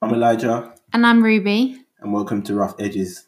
I'm 0.00 0.14
Elijah, 0.14 0.74
And 0.92 1.04
I'm 1.06 1.22
Ruby. 1.22 1.84
and 2.00 2.12
welcome 2.12 2.42
to 2.42 2.54
Rough 2.54 2.74
Edges. 2.78 3.26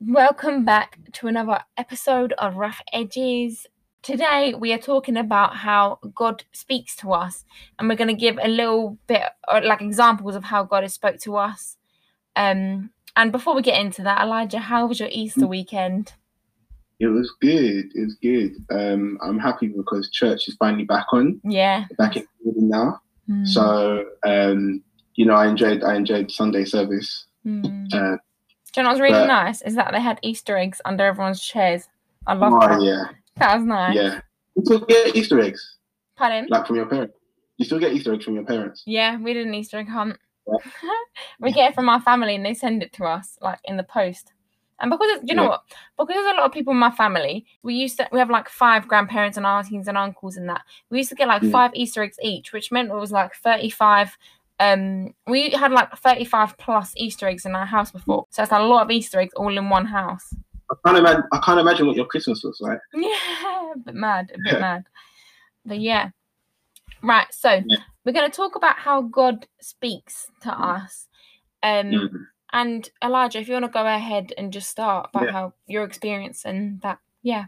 Welcome 0.00 0.64
back 0.64 0.98
to 1.14 1.28
another 1.28 1.60
episode 1.76 2.32
of 2.34 2.56
Rough 2.56 2.82
Edges. 2.92 3.66
Today 4.02 4.54
we 4.58 4.72
are 4.72 4.78
talking 4.78 5.16
about 5.16 5.56
how 5.56 5.98
God 6.14 6.44
speaks 6.52 6.94
to 6.96 7.12
us, 7.12 7.44
and 7.78 7.88
we're 7.88 7.94
going 7.96 8.08
to 8.08 8.14
give 8.14 8.38
a 8.42 8.48
little 8.48 8.98
bit 9.06 9.22
like 9.50 9.80
examples 9.80 10.36
of 10.36 10.44
how 10.44 10.64
God 10.64 10.82
has 10.82 10.92
spoke 10.94 11.18
to 11.20 11.36
us. 11.36 11.76
Um, 12.36 12.90
and 13.16 13.32
before 13.32 13.54
we 13.54 13.62
get 13.62 13.80
into 13.80 14.02
that, 14.02 14.20
Elijah, 14.22 14.58
how 14.58 14.86
was 14.86 15.00
your 15.00 15.08
Easter 15.12 15.46
weekend? 15.46 16.12
It 17.00 17.06
was 17.08 17.30
good. 17.40 17.86
It 17.94 18.04
was 18.04 18.14
good. 18.22 18.52
Um, 18.70 19.18
I'm 19.22 19.38
happy 19.38 19.68
because 19.68 20.10
church 20.10 20.48
is 20.48 20.56
finally 20.56 20.84
back 20.84 21.06
on, 21.12 21.40
Yeah. 21.44 21.84
back 21.98 22.16
in 22.16 22.26
now. 22.44 23.00
Mm, 23.28 23.46
So, 23.46 24.04
um, 24.26 24.82
you 25.14 25.26
know, 25.26 25.34
I 25.34 25.46
enjoyed 25.48 25.82
I 25.82 25.94
enjoyed 25.96 26.30
Sunday 26.30 26.64
service. 26.64 27.26
mm. 27.46 27.64
Uh, 27.92 28.16
Do 28.72 28.80
you 28.80 28.82
know 28.82 28.88
what's 28.90 29.00
really 29.00 29.12
but- 29.12 29.26
nice? 29.26 29.62
Is 29.62 29.74
that 29.76 29.92
they 29.92 30.00
had 30.00 30.18
Easter 30.22 30.56
eggs 30.56 30.80
under 30.84 31.04
everyone's 31.04 31.40
chairs. 31.42 31.88
I 32.26 32.34
love 32.34 32.52
oh 32.54 32.60
that. 32.60 32.82
yeah, 32.82 33.04
That 33.36 33.56
was 33.56 33.64
nice. 33.66 33.94
yeah. 33.96 34.20
You 34.56 34.64
still 34.64 34.80
get 34.80 35.14
Easter 35.16 35.40
eggs, 35.40 35.78
Pardon? 36.16 36.46
like 36.48 36.66
from 36.66 36.76
your 36.76 36.86
parents. 36.86 37.14
You 37.58 37.64
still 37.64 37.78
get 37.78 37.92
Easter 37.92 38.12
eggs 38.14 38.24
from 38.24 38.34
your 38.34 38.44
parents. 38.44 38.82
Yeah, 38.86 39.16
we 39.18 39.32
did 39.34 39.46
an 39.46 39.54
Easter 39.54 39.78
egg 39.78 39.88
hunt. 39.88 40.16
Yeah. 40.46 40.56
we 41.40 41.52
get 41.52 41.70
it 41.70 41.74
from 41.74 41.88
our 41.88 42.00
family 42.00 42.34
and 42.34 42.44
they 42.44 42.54
send 42.54 42.82
it 42.82 42.92
to 42.94 43.04
us 43.04 43.38
like 43.40 43.58
in 43.64 43.76
the 43.76 43.82
post. 43.82 44.32
And 44.80 44.90
because 44.90 45.06
it's, 45.10 45.24
you 45.28 45.34
know 45.34 45.44
Yeah. 45.44 45.48
what? 45.50 45.62
Because 45.98 46.14
there's 46.14 46.34
a 46.34 46.36
lot 46.36 46.46
of 46.46 46.52
people 46.52 46.72
in 46.72 46.78
my 46.78 46.90
family, 46.90 47.46
we 47.62 47.74
used 47.74 47.96
to 47.98 48.08
we 48.12 48.18
have 48.18 48.30
like 48.30 48.48
five 48.48 48.88
grandparents 48.88 49.36
and 49.36 49.46
aunties 49.46 49.86
and 49.88 49.96
uncles 49.96 50.36
and 50.36 50.48
that. 50.48 50.62
We 50.90 50.98
used 50.98 51.10
to 51.10 51.14
get 51.14 51.28
like 51.28 51.42
Mm. 51.42 51.52
five 51.52 51.70
Easter 51.74 52.02
eggs 52.02 52.18
each, 52.22 52.52
which 52.52 52.72
meant 52.72 52.90
it 52.90 52.94
was 52.94 53.12
like 53.12 53.34
35 53.36 54.16
um 54.60 55.12
we 55.26 55.50
had 55.50 55.72
like 55.72 55.96
35 55.96 56.56
plus 56.58 56.92
Easter 56.96 57.26
eggs 57.28 57.44
in 57.46 57.54
our 57.56 57.66
house 57.66 57.90
before. 57.90 58.26
So 58.30 58.42
it's 58.42 58.52
a 58.52 58.58
lot 58.60 58.82
of 58.84 58.90
Easter 58.90 59.20
eggs 59.20 59.34
all 59.34 59.56
in 59.56 59.68
one 59.70 59.86
house. 59.86 60.34
I 60.70 60.74
can't 60.84 60.98
imagine. 60.98 61.22
I 61.32 61.38
can't 61.44 61.60
imagine 61.60 61.86
what 61.86 61.96
your 61.96 62.06
Christmas 62.06 62.42
was 62.42 62.58
like. 62.60 62.78
Yeah, 62.94 63.72
a 63.74 63.78
bit 63.78 63.94
mad, 63.94 64.32
a 64.34 64.38
bit 64.38 64.60
mad. 64.68 64.84
But 65.64 65.78
yeah. 65.80 66.10
Right, 67.02 67.26
so 67.32 67.62
Yeah. 67.66 67.78
We're 68.04 68.12
going 68.12 68.30
to 68.30 68.36
talk 68.36 68.56
about 68.56 68.76
how 68.76 69.02
God 69.02 69.46
speaks 69.60 70.26
to 70.42 70.52
us. 70.52 71.08
Um, 71.62 71.86
Mm. 71.90 72.26
And 72.52 72.88
Elijah, 73.02 73.40
if 73.40 73.48
you 73.48 73.54
want 73.54 73.64
to 73.64 73.70
go 73.70 73.84
ahead 73.84 74.32
and 74.38 74.52
just 74.52 74.70
start 74.70 75.10
about 75.10 75.24
Yeah. 75.24 75.32
how 75.32 75.54
your 75.66 75.82
experience 75.82 76.44
and 76.44 76.80
that, 76.82 77.00
yeah. 77.22 77.46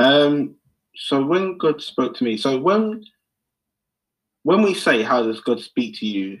Um, 0.00 0.56
so 0.96 1.24
when 1.24 1.58
God 1.58 1.80
spoke 1.80 2.16
to 2.16 2.24
me, 2.24 2.36
so 2.36 2.58
when 2.58 3.04
when 4.42 4.62
we 4.62 4.72
say 4.74 5.02
how 5.02 5.22
does 5.22 5.40
God 5.40 5.60
speak 5.60 5.96
to 5.98 6.06
you, 6.06 6.40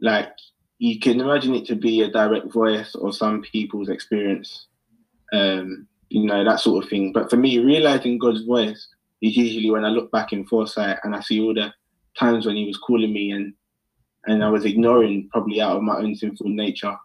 like 0.00 0.30
you 0.78 0.98
can 0.98 1.20
imagine 1.20 1.54
it 1.54 1.66
to 1.66 1.76
be 1.76 2.02
a 2.02 2.10
direct 2.10 2.52
voice 2.52 2.94
or 2.94 3.12
some 3.12 3.42
people's 3.42 3.88
experience, 3.88 4.66
um, 5.32 5.86
you 6.10 6.24
know, 6.26 6.44
that 6.44 6.60
sort 6.60 6.84
of 6.84 6.90
thing. 6.90 7.12
But 7.12 7.30
for 7.30 7.36
me, 7.36 7.58
realizing 7.60 8.18
God's 8.18 8.42
voice 8.44 8.88
is 9.22 9.36
usually 9.36 9.70
when 9.70 9.84
I 9.84 9.88
look 9.88 10.10
back 10.10 10.32
in 10.32 10.46
foresight 10.46 10.98
and 11.04 11.14
I 11.14 11.20
see 11.20 11.40
all 11.40 11.54
the 11.54 11.72
times 12.18 12.46
when 12.46 12.56
he 12.56 12.66
was 12.66 12.76
calling 12.76 13.12
me 13.12 13.30
and 13.30 13.54
and 14.26 14.44
I 14.44 14.50
was 14.50 14.64
ignoring 14.64 15.28
probably 15.30 15.60
out 15.60 15.76
of 15.76 15.82
my 15.82 15.96
own 15.96 16.14
sinful 16.14 16.48
nature 16.48 16.96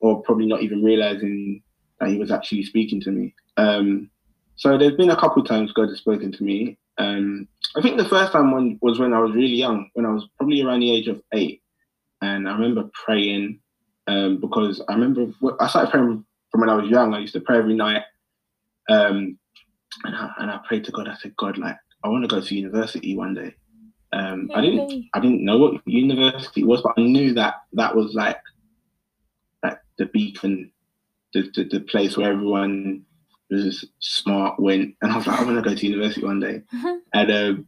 or 0.00 0.22
probably 0.22 0.46
not 0.46 0.62
even 0.62 0.82
realizing 0.82 1.62
that 2.00 2.08
he 2.08 2.18
was 2.18 2.32
actually 2.32 2.64
speaking 2.64 3.00
to 3.02 3.10
me. 3.10 3.34
Um, 3.56 4.10
so 4.56 4.76
there's 4.76 4.96
been 4.96 5.10
a 5.10 5.16
couple 5.16 5.44
times 5.44 5.72
God 5.72 5.88
has 5.88 5.98
spoken 5.98 6.32
to 6.32 6.42
me. 6.42 6.78
Um, 6.98 7.46
I 7.76 7.82
think 7.82 7.96
the 7.96 8.08
first 8.08 8.32
time 8.32 8.50
when, 8.50 8.78
was 8.82 8.98
when 8.98 9.12
I 9.12 9.20
was 9.20 9.32
really 9.32 9.54
young, 9.54 9.90
when 9.94 10.06
I 10.06 10.10
was 10.10 10.28
probably 10.36 10.62
around 10.62 10.80
the 10.80 10.92
age 10.92 11.08
of 11.08 11.22
eight, 11.32 11.62
and 12.20 12.48
I 12.48 12.52
remember 12.52 12.90
praying 12.92 13.60
um, 14.06 14.40
because 14.40 14.82
I 14.88 14.94
remember 14.94 15.32
I 15.60 15.68
started 15.68 15.90
praying 15.90 16.24
from 16.50 16.60
when 16.60 16.70
I 16.70 16.74
was 16.74 16.88
young. 16.88 17.14
I 17.14 17.20
used 17.20 17.32
to 17.34 17.40
pray 17.40 17.58
every 17.58 17.74
night, 17.74 18.02
um, 18.88 19.38
and 20.04 20.14
I, 20.14 20.30
and 20.38 20.50
I 20.50 20.60
prayed 20.66 20.84
to 20.84 20.92
God. 20.92 21.08
I 21.08 21.16
said, 21.16 21.34
God, 21.36 21.58
like 21.58 21.76
I 22.04 22.08
want 22.08 22.24
to 22.24 22.28
go 22.28 22.40
to 22.40 22.54
university 22.54 23.16
one 23.16 23.34
day. 23.34 23.54
Um, 24.12 24.50
I 24.54 24.60
didn't. 24.60 25.06
I 25.14 25.20
didn't 25.20 25.44
know 25.44 25.56
what 25.58 25.86
university 25.86 26.60
it 26.62 26.66
was, 26.66 26.82
but 26.82 26.92
I 26.98 27.00
knew 27.02 27.32
that 27.34 27.62
that 27.72 27.96
was 27.96 28.14
like 28.14 28.38
like 29.64 29.78
the 29.98 30.06
beacon, 30.06 30.70
the 31.32 31.50
the, 31.54 31.64
the 31.64 31.80
place 31.80 32.16
where 32.16 32.32
everyone 32.32 33.04
was 33.50 33.86
smart 34.00 34.60
went, 34.60 34.94
and 35.00 35.12
I 35.12 35.16
was 35.16 35.26
like, 35.26 35.40
I 35.40 35.44
want 35.44 35.62
to 35.62 35.68
go 35.68 35.74
to 35.74 35.86
university 35.86 36.24
one 36.24 36.40
day, 36.40 36.62
Mhm. 36.74 36.98
and 37.14 37.30
um, 37.32 37.66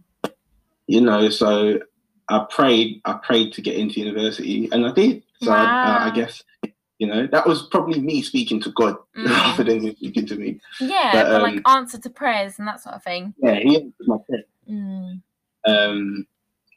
you 0.86 1.00
know, 1.00 1.30
so 1.30 1.80
I 2.28 2.46
prayed, 2.50 3.00
I 3.04 3.14
prayed 3.14 3.52
to 3.54 3.62
get 3.62 3.76
into 3.76 4.00
university, 4.00 4.68
and 4.70 4.86
I 4.86 4.92
did. 4.92 5.22
So 5.42 5.50
I, 5.50 5.62
I, 5.62 5.64
Wow. 5.64 6.06
I 6.06 6.10
guess 6.14 6.42
you 6.98 7.06
know 7.06 7.26
that 7.26 7.46
was 7.46 7.68
probably 7.68 8.00
me 8.00 8.20
speaking 8.22 8.60
to 8.62 8.70
God 8.72 8.96
Mm. 9.16 9.30
rather 9.30 9.64
than 9.64 9.80
him 9.80 9.96
speaking 9.96 10.26
to 10.26 10.36
me. 10.36 10.60
Yeah, 10.78 11.10
But, 11.12 11.24
but, 11.24 11.42
like 11.42 11.62
um, 11.64 11.76
answer 11.78 11.98
to 11.98 12.10
prayers 12.10 12.58
and 12.58 12.68
that 12.68 12.80
sort 12.82 12.96
of 12.96 13.02
thing. 13.02 13.32
Yeah, 13.38 13.54
he 13.54 13.76
answered 13.76 13.94
my 14.06 14.16
prayer. 14.26 14.44
Mm. 14.70 15.22
Um, 15.66 16.26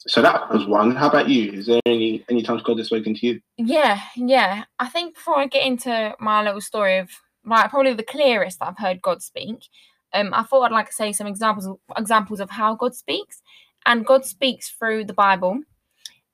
so 0.08 0.22
that 0.22 0.50
was 0.52 0.66
one. 0.66 0.96
How 0.96 1.10
about 1.10 1.30
you? 1.30 1.52
Is 1.54 1.68
there 1.68 1.80
any 1.86 2.24
any 2.30 2.42
times 2.42 2.64
God 2.64 2.78
has 2.78 2.88
spoken 2.88 3.14
to 3.16 3.28
you? 3.28 3.42
Yeah, 3.58 4.00
yeah. 4.16 4.64
I 4.80 4.88
think 4.88 5.16
before 5.16 5.38
I 5.40 5.48
get 5.48 5.66
into 5.66 6.16
my 6.20 6.44
little 6.44 6.62
story 6.62 6.98
of 6.98 7.10
like 7.46 7.70
probably 7.70 7.94
the 7.94 8.04
clearest 8.04 8.60
that 8.60 8.68
I've 8.70 8.78
heard 8.78 9.02
God 9.02 9.22
speak, 9.22 9.66
um, 10.14 10.34
I 10.34 10.44
thought 10.44 10.64
I'd 10.64 10.72
like 10.72 10.88
to 10.88 10.94
say 10.94 11.12
some 11.14 11.28
examples 11.28 11.66
of, 11.68 11.78
examples 11.98 12.40
of 12.40 12.50
how 12.50 12.76
God 12.76 12.96
speaks, 12.96 13.42
and 13.86 14.06
God 14.06 14.26
speaks 14.26 14.70
through 14.70 15.06
the 15.06 15.14
Bible. 15.14 15.62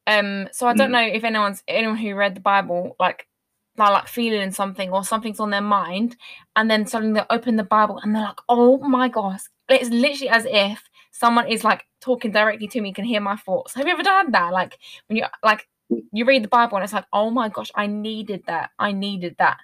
Um, 0.06 0.50
so 0.52 0.68
I 0.68 0.74
don't 0.74 0.90
Mm. 0.90 0.94
know 0.94 1.08
if 1.16 1.24
anyone's 1.24 1.64
anyone 1.68 1.98
who 1.98 2.14
read 2.16 2.36
the 2.36 2.42
Bible 2.42 2.96
like 3.00 3.28
they're 3.76 3.88
like 3.90 4.08
feeling 4.08 4.52
something 4.52 4.92
or 4.92 5.04
something's 5.04 5.40
on 5.40 5.50
their 5.50 5.62
mind, 5.62 6.16
and 6.56 6.70
then 6.70 6.86
suddenly 6.86 7.20
they 7.22 7.26
open 7.36 7.56
the 7.56 7.64
Bible 7.64 7.98
and 8.00 8.14
they're 8.16 8.22
like, 8.24 8.40
"Oh 8.50 8.78
my 8.80 9.08
gosh!" 9.08 9.42
It's 9.70 9.90
literally 9.90 10.30
as 10.30 10.46
if 10.46 10.84
someone 11.14 11.48
is 11.48 11.64
like 11.64 11.86
talking 12.02 12.32
directly 12.32 12.68
to 12.68 12.82
me, 12.82 12.92
can 12.92 13.06
hear 13.06 13.22
my 13.22 13.38
thoughts. 13.38 13.74
Have 13.76 13.88
you 13.88 13.94
ever 13.94 14.04
done 14.04 14.32
that? 14.32 14.52
Like 14.52 14.78
when 15.08 15.18
you 15.18 15.26
like 15.44 15.68
you 16.12 16.26
read 16.26 16.44
the 16.44 16.48
Bible 16.50 16.76
and 16.78 16.84
it's 16.84 16.92
like, 16.94 17.06
oh 17.14 17.30
my 17.30 17.50
gosh, 17.50 17.72
I 17.76 17.88
needed 17.88 18.44
that. 18.48 18.72
I 18.80 18.92
needed 18.92 19.36
that. 19.38 19.58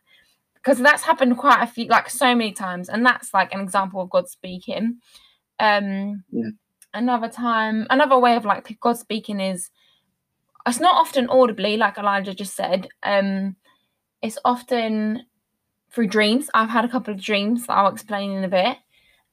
Because 0.54 0.78
that's 0.78 1.04
happened 1.04 1.38
quite 1.38 1.64
a 1.64 1.68
few, 1.68 1.86
like 1.88 2.09
so 2.09 2.36
many 2.36 2.52
times. 2.52 2.88
And 2.88 3.06
that's 3.06 3.34
like 3.34 3.54
an 3.54 3.62
example 3.62 4.00
of 4.02 4.09
God 4.09 4.30
speaking. 4.30 5.00
Um 5.59 6.24
Yeah. 6.32 6.52
another 6.94 7.30
time, 7.30 7.88
another 7.90 8.20
way 8.20 8.36
of 8.36 8.46
like 8.46 8.78
God 8.80 8.98
speaking 8.98 9.40
is 9.40 9.72
it's 10.68 10.80
not 10.80 10.96
often 10.96 11.28
audibly, 11.30 11.78
like 11.78 11.98
Elijah 11.98 12.36
just 12.36 12.56
said. 12.56 12.88
Um 13.04 13.56
it's 14.22 14.38
often 14.46 15.24
through 15.92 16.08
dreams. 16.08 16.50
I've 16.54 16.70
had 16.70 16.86
a 16.86 16.90
couple 16.90 17.14
of 17.14 17.20
dreams 17.22 17.66
that 17.66 17.74
I'll 17.74 17.92
explain 17.92 18.32
in 18.32 18.44
a 18.44 18.48
bit. 18.50 18.78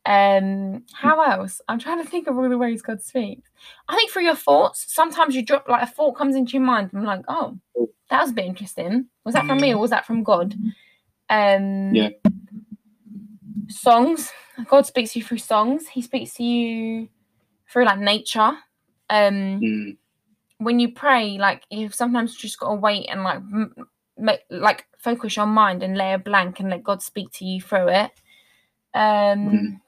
Um, 0.06 0.84
how 0.93 1.21
else? 1.21 1.61
I'm 1.69 1.78
trying 1.81 2.03
to 2.03 2.09
think 2.09 2.28
of 2.28 2.37
all 2.39 2.49
the 2.49 2.56
ways 2.56 2.81
God 2.81 3.03
speaks. 3.03 3.50
I 3.89 3.97
think 3.97 4.11
through 4.11 4.22
your 4.25 4.37
thoughts. 4.37 4.87
Sometimes 4.89 5.34
you 5.34 5.43
drop 5.44 5.69
like 5.69 5.83
a 5.83 5.87
thought 5.87 6.12
comes 6.17 6.37
into 6.37 6.53
your 6.53 6.62
mind. 6.62 6.91
And 6.93 7.00
I'm 7.00 7.06
like, 7.06 7.25
oh, 7.28 7.59
that 8.11 8.21
was 8.22 8.31
a 8.31 8.34
bit 8.34 8.47
interesting. 8.47 9.06
Was 9.25 9.34
that 9.34 9.47
from 9.47 9.61
me 9.61 9.72
or 9.72 9.78
was 9.78 9.91
that 9.91 10.06
from 10.06 10.22
God? 10.22 10.55
Um, 11.28 11.94
Yeah. 11.94 12.11
Songs. 13.69 14.31
God 14.69 14.87
speaks 14.87 15.12
to 15.12 15.19
you 15.19 15.25
through 15.25 15.39
songs. 15.39 15.89
He 15.89 16.03
speaks 16.03 16.34
to 16.34 16.44
you 16.44 17.09
through 17.71 17.84
like 17.84 17.99
nature. 17.99 18.53
Um, 19.11 19.61
Mm, 19.61 19.97
when 20.59 20.78
you 20.81 20.93
pray, 20.93 21.37
like 21.38 21.65
you've 21.71 21.94
sometimes 21.94 22.37
just 22.37 22.59
got 22.61 22.69
to 22.71 22.75
wait 22.77 23.06
and 23.11 23.23
like 23.25 23.38
m- 23.38 23.75
make 24.17 24.41
like 24.50 24.87
focus 24.99 25.37
your 25.37 25.47
mind 25.47 25.83
and 25.83 25.97
lay 25.97 26.12
a 26.15 26.19
blank 26.19 26.61
and 26.61 26.71
let 26.71 26.83
God 26.84 27.03
speak 27.03 27.31
to 27.33 27.44
you 27.44 27.61
through 27.61 27.88
it. 27.88 28.12
Um, 28.94 29.49
Mhm. 29.50 29.81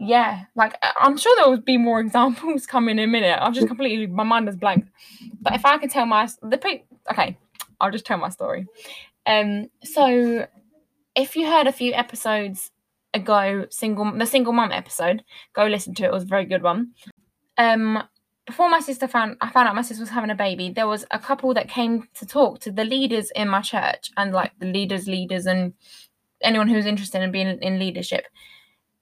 Yeah, 0.00 0.44
like 0.56 0.74
I'm 0.98 1.18
sure 1.18 1.34
there 1.36 1.50
will 1.50 1.60
be 1.60 1.76
more 1.76 2.00
examples 2.06 2.66
coming 2.66 2.98
in 2.98 3.04
a 3.04 3.06
minute. 3.06 3.38
I've 3.40 3.52
just 3.52 3.68
completely 3.68 4.06
my 4.06 4.24
mind 4.24 4.48
is 4.48 4.56
blank. 4.56 4.86
But 5.40 5.54
if 5.54 5.64
I 5.64 5.76
can 5.78 5.90
tell 5.90 6.06
my 6.06 6.26
the 6.42 6.80
okay, 7.10 7.36
I'll 7.80 7.90
just 7.90 8.06
tell 8.06 8.18
my 8.18 8.30
story. 8.30 8.66
Um, 9.26 9.68
so 9.84 10.46
if 11.14 11.36
you 11.36 11.46
heard 11.46 11.66
a 11.66 11.72
few 11.72 11.92
episodes 11.92 12.70
ago, 13.12 13.66
single 13.70 14.10
the 14.16 14.24
single 14.24 14.54
mum 14.54 14.72
episode, 14.72 15.22
go 15.52 15.66
listen 15.66 15.94
to 15.96 16.04
it. 16.04 16.06
It 16.06 16.12
was 16.12 16.22
a 16.22 16.26
very 16.26 16.46
good 16.46 16.62
one. 16.62 16.92
Um, 17.58 18.02
before 18.46 18.70
my 18.70 18.80
sister 18.80 19.06
found 19.06 19.36
I 19.42 19.50
found 19.50 19.68
out 19.68 19.74
my 19.74 19.82
sister 19.82 20.02
was 20.02 20.08
having 20.08 20.30
a 20.30 20.34
baby, 20.34 20.70
there 20.70 20.86
was 20.88 21.04
a 21.10 21.18
couple 21.18 21.52
that 21.54 21.68
came 21.68 22.08
to 22.14 22.24
talk 22.24 22.60
to 22.60 22.72
the 22.72 22.84
leaders 22.84 23.30
in 23.36 23.48
my 23.48 23.60
church 23.60 24.10
and 24.16 24.32
like 24.32 24.52
the 24.58 24.66
leaders, 24.66 25.06
leaders, 25.06 25.46
and 25.46 25.74
anyone 26.42 26.68
who's 26.68 26.86
interested 26.86 27.20
in 27.20 27.30
being 27.30 27.58
in 27.60 27.78
leadership. 27.78 28.24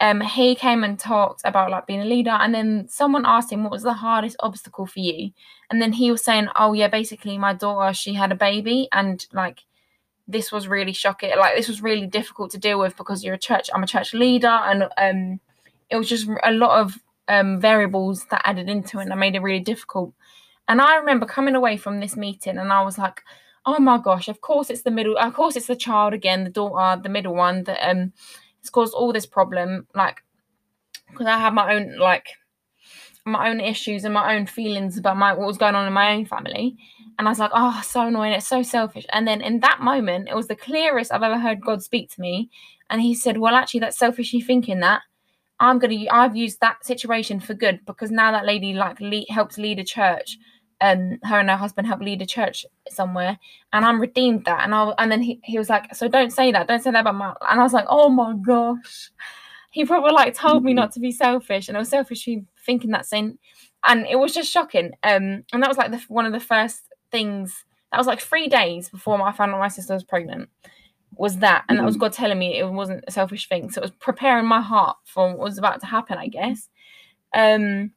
Um, 0.00 0.21
he 0.21 0.55
came 0.55 0.85
and 0.85 0.99
talked 0.99 1.41
about 1.45 1.71
like 1.71 1.87
being 1.87 2.03
a 2.03 2.05
leader, 2.05 2.31
and 2.31 2.55
then 2.55 2.87
someone 2.89 3.27
asked 3.27 3.50
him 3.53 3.65
what 3.65 3.73
was 3.73 3.83
the 3.83 3.95
hardest 3.95 4.37
obstacle 4.41 4.87
for 4.87 5.00
you, 5.00 5.33
and 5.71 5.83
then 5.83 5.93
he 5.93 6.11
was 6.11 6.23
saying, 6.25 6.49
"Oh 6.55 6.73
yeah, 6.73 6.89
basically 6.89 7.37
my 7.37 7.53
daughter 7.53 7.93
she 7.93 8.15
had 8.15 8.31
a 8.31 8.37
baby, 8.37 8.89
and 8.93 9.27
like 9.33 9.65
this 10.29 10.53
was 10.53 10.69
really 10.69 10.93
shocking. 10.93 11.33
Like 11.37 11.56
this 11.56 11.69
was 11.69 11.83
really 11.83 12.06
difficult 12.06 12.53
to 12.53 12.59
deal 12.59 12.79
with 12.79 12.97
because 12.97 13.25
you're 13.25 13.35
a 13.35 13.39
church. 13.39 13.71
I'm 13.75 13.83
a 13.83 13.89
church 13.89 14.15
leader, 14.15 14.47
and 14.47 14.85
um, 14.99 15.41
it 15.91 15.97
was 15.97 16.09
just 16.09 16.29
a 16.44 16.53
lot 16.53 16.81
of 16.81 16.99
um 17.27 17.61
variables 17.61 18.25
that 18.31 18.43
added 18.44 18.69
into 18.69 18.99
it, 18.99 19.03
and 19.03 19.11
that 19.11 19.19
made 19.19 19.35
it 19.35 19.43
really 19.43 19.61
difficult. 19.61 20.15
And 20.69 20.81
I 20.81 20.97
remember 20.97 21.27
coming 21.27 21.55
away 21.56 21.77
from 21.77 21.99
this 21.99 22.17
meeting, 22.17 22.59
and 22.59 22.73
I 22.73 22.83
was 22.83 22.99
like, 22.99 23.23
"Oh 23.67 23.81
my 23.81 23.99
gosh! 23.99 24.29
Of 24.29 24.41
course 24.43 24.71
it's 24.71 24.83
the 24.83 24.93
middle. 24.93 25.19
Of 25.19 25.35
course 25.35 25.56
it's 25.56 25.67
the 25.67 25.77
child 25.77 26.12
again, 26.12 26.44
the 26.44 26.51
daughter, 26.51 27.01
the 27.03 27.09
middle 27.09 27.35
one 27.35 27.65
that 27.65 27.85
um, 27.91 28.12
it's 28.69 28.75
caused 28.75 28.94
all 28.94 29.12
this 29.12 29.26
problem. 29.26 29.87
Like, 29.94 30.23
because 31.11 31.26
I 31.26 31.38
have 31.38 31.55
my 31.55 31.75
own 31.75 31.99
like." 31.99 32.26
my 33.25 33.50
own 33.50 33.61
issues 33.61 34.05
and 34.05 34.15
my 34.15 34.35
own 34.35 34.47
feelings 34.47 34.97
about 34.97 35.15
my 35.15 35.35
what 35.35 35.47
was 35.47 35.59
going 35.59 35.75
on 35.75 35.87
in 35.87 35.93
my 35.93 36.15
own 36.15 36.25
family 36.25 36.79
and 37.19 37.26
I 37.26 37.32
was 37.32 37.41
like, 37.41 37.50
oh, 37.53 37.81
so 37.85 38.06
annoying. 38.06 38.32
It's 38.32 38.47
so 38.47 38.62
selfish. 38.62 39.05
And 39.12 39.26
then 39.26 39.41
in 39.41 39.59
that 39.61 39.81
moment, 39.81 40.29
it 40.29 40.37
was 40.37 40.47
the 40.47 40.55
clearest 40.55 41.12
I've 41.12 41.25
ever 41.25 41.38
heard 41.38 41.61
God 41.61 41.82
speak 41.82 42.11
to 42.12 42.20
me. 42.20 42.49
And 42.91 43.03
he 43.03 43.15
said, 43.15 43.38
well, 43.38 43.56
actually, 43.56 43.81
that's 43.81 43.99
selfish 43.99 44.32
you 44.32 44.43
thinking 44.43 44.81
that. 44.81 45.03
I'm 45.59 45.81
to, 45.81 46.06
I've 46.09 46.37
used 46.37 46.61
that 46.61 46.87
situation 46.87 47.41
for 47.41 47.55
good 47.55 47.81
because 47.85 48.12
now 48.12 48.31
that 48.31 48.47
lady 48.47 48.73
like 48.73 49.00
lead, 49.00 49.26
helps 49.31 49.59
lead 49.59 49.81
a 49.81 49.85
church. 49.85 50.38
And 50.81 51.19
her 51.25 51.41
and 51.41 51.51
her 51.51 51.57
husband 51.57 51.89
help 51.89 52.01
lead 52.01 52.23
a 52.23 52.27
church 52.27 52.65
somewhere. 52.89 53.39
And 53.73 53.85
I'm 53.85 54.01
redeemed 54.01 54.45
that. 54.45 54.63
And 54.63 54.75
I, 54.75 54.95
and 54.99 55.11
then 55.11 55.21
he, 55.23 55.41
he 55.43 55.59
was 55.59 55.69
like, 55.69 55.95
so 55.95 56.07
don't 56.07 56.33
say 56.33 56.53
that. 56.53 56.69
Don't 56.69 56.83
say 56.83 56.93
that 56.93 57.01
about 57.01 57.17
my, 57.17 57.35
and 57.51 57.61
I 57.61 57.63
was 57.65 57.73
like, 57.73 57.87
oh 57.89 58.09
my 58.09 58.35
gosh. 58.35 59.11
He 59.71 59.85
probably 59.85 60.13
like 60.13 60.35
told 60.35 60.65
me 60.65 60.73
not 60.73 60.93
to 60.93 61.01
be 61.01 61.13
selfish. 61.13 61.69
And 61.69 61.77
I 61.77 61.81
was 61.81 61.89
selfish 61.89 62.29
thinking 62.65 62.91
that 62.93 63.07
saying, 63.07 63.39
and 63.85 64.07
it 64.07 64.17
was 64.17 64.33
just 64.33 64.51
shocking. 64.51 64.93
Um, 65.03 65.45
and 65.53 65.63
that 65.63 65.69
was 65.69 65.77
like 65.77 65.91
the, 65.91 65.99
one 66.09 66.27
of 66.27 66.33
the 66.33 66.41
first 66.41 66.83
things 67.11 67.65
that 67.91 67.99
was 67.99 68.07
like 68.07 68.21
three 68.21 68.49
days 68.49 68.89
before 68.89 69.21
I 69.21 69.33
found 69.33 69.53
out 69.53 69.59
my 69.59 69.69
sister 69.69 69.95
was 69.95 70.05
pregnant. 70.05 70.49
Was 71.17 71.39
that, 71.39 71.65
and 71.69 71.79
that 71.79 71.85
was 71.85 71.97
Mhm. 71.97 72.01
God 72.01 72.13
telling 72.13 72.39
me 72.39 72.59
it 72.59 72.69
wasn't 72.71 73.03
a 73.09 73.11
selfish 73.11 73.49
thing. 73.49 73.71
So 73.71 73.81
it 73.81 73.83
was 73.85 73.91
preparing 73.99 74.47
my 74.47 74.61
heart 74.61 74.97
for 75.05 75.29
what 75.29 75.39
was 75.39 75.59
about 75.59 75.81
to 75.81 75.87
happen, 75.87 76.19
I 76.19 76.29
guess. 76.29 76.69
Um, 77.35 77.93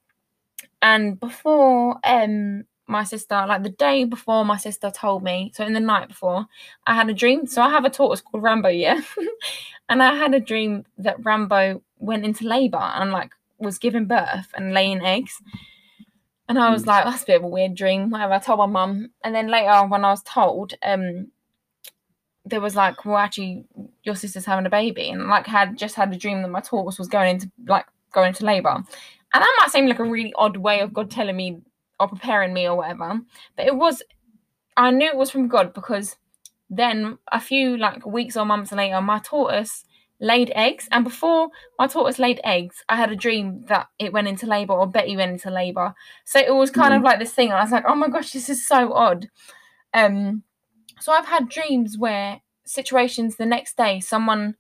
and 0.81 1.19
before 1.19 1.99
um 2.03 2.63
my 2.91 3.03
sister, 3.03 3.35
like 3.47 3.63
the 3.63 3.69
day 3.69 4.03
before 4.03 4.45
my 4.45 4.57
sister 4.57 4.91
told 4.91 5.23
me, 5.23 5.51
so 5.55 5.65
in 5.65 5.73
the 5.73 5.79
night 5.79 6.07
before, 6.09 6.45
I 6.85 6.93
had 6.93 7.09
a 7.09 7.13
dream. 7.13 7.47
So 7.47 7.61
I 7.61 7.69
have 7.69 7.85
a 7.85 7.89
tortoise 7.89 8.21
called 8.21 8.43
Rambo, 8.43 8.69
yeah, 8.69 9.01
and 9.89 10.03
I 10.03 10.15
had 10.15 10.33
a 10.33 10.39
dream 10.39 10.85
that 10.99 11.23
Rambo 11.25 11.81
went 11.99 12.25
into 12.25 12.47
labor 12.47 12.77
and 12.77 13.11
like 13.11 13.31
was 13.59 13.77
giving 13.77 14.05
birth 14.05 14.49
and 14.55 14.73
laying 14.73 15.01
eggs. 15.05 15.41
And 16.49 16.59
I 16.59 16.69
was 16.71 16.83
Mm. 16.83 16.87
like, 16.87 17.05
that's 17.05 17.23
a 17.23 17.25
bit 17.27 17.35
of 17.37 17.43
a 17.43 17.47
weird 17.47 17.75
dream. 17.75 18.09
Whatever. 18.09 18.33
I 18.33 18.39
told 18.39 18.59
my 18.59 18.65
mum. 18.65 19.11
And 19.23 19.33
then 19.33 19.47
later, 19.47 19.69
on, 19.69 19.89
when 19.89 20.03
I 20.03 20.09
was 20.09 20.23
told, 20.23 20.73
um, 20.83 21.27
there 22.45 22.59
was 22.59 22.75
like, 22.75 23.05
well, 23.05 23.17
actually, 23.17 23.65
your 24.03 24.15
sister's 24.15 24.45
having 24.45 24.65
a 24.65 24.69
baby, 24.69 25.09
and 25.09 25.27
like 25.27 25.45
had 25.47 25.77
just 25.77 25.95
had 25.95 26.11
a 26.13 26.17
dream 26.17 26.41
that 26.41 26.49
my 26.49 26.59
tortoise 26.59 26.99
was 26.99 27.07
going 27.07 27.29
into 27.35 27.51
like 27.67 27.85
going 28.11 28.29
into 28.29 28.45
labor, 28.45 28.69
and 28.69 28.85
that 29.33 29.57
might 29.59 29.71
seem 29.71 29.87
like 29.87 29.99
a 29.99 30.03
really 30.03 30.33
odd 30.33 30.57
way 30.57 30.79
of 30.81 30.93
God 30.93 31.09
telling 31.11 31.37
me 31.37 31.61
or 32.01 32.07
preparing 32.07 32.53
me 32.53 32.67
or 32.67 32.75
whatever, 32.75 33.21
but 33.55 33.67
it 33.67 33.75
was. 33.75 34.03
I 34.75 34.89
knew 34.89 35.07
it 35.07 35.17
was 35.17 35.29
from 35.29 35.47
God 35.47 35.73
because 35.73 36.15
then 36.69 37.17
a 37.31 37.39
few 37.39 37.77
like 37.77 38.05
weeks 38.05 38.35
or 38.35 38.45
months 38.45 38.71
later, 38.71 38.99
my 39.01 39.19
tortoise 39.19 39.83
laid 40.19 40.51
eggs, 40.55 40.87
and 40.91 41.03
before 41.03 41.49
my 41.77 41.87
tortoise 41.87 42.19
laid 42.19 42.39
eggs, 42.43 42.83
I 42.89 42.95
had 42.95 43.11
a 43.11 43.15
dream 43.15 43.65
that 43.67 43.87
it 43.99 44.13
went 44.13 44.27
into 44.27 44.45
labor 44.45 44.73
or 44.73 44.87
Betty 44.87 45.15
went 45.15 45.31
into 45.31 45.51
labor. 45.51 45.93
So 46.25 46.39
it 46.39 46.53
was 46.53 46.71
kind 46.71 46.93
of 46.93 47.03
like 47.03 47.19
this 47.19 47.33
thing. 47.33 47.49
and 47.49 47.57
I 47.57 47.61
was 47.61 47.71
like, 47.71 47.85
oh 47.87 47.95
my 47.95 48.07
gosh, 48.07 48.31
this 48.31 48.49
is 48.49 48.67
so 48.67 48.93
odd. 48.93 49.27
Um, 49.93 50.43
so 50.99 51.11
I've 51.11 51.27
had 51.27 51.49
dreams 51.49 51.97
where 51.97 52.41
situations 52.65 53.35
the 53.35 53.45
next 53.45 53.77
day, 53.77 53.99
someone 53.99 54.55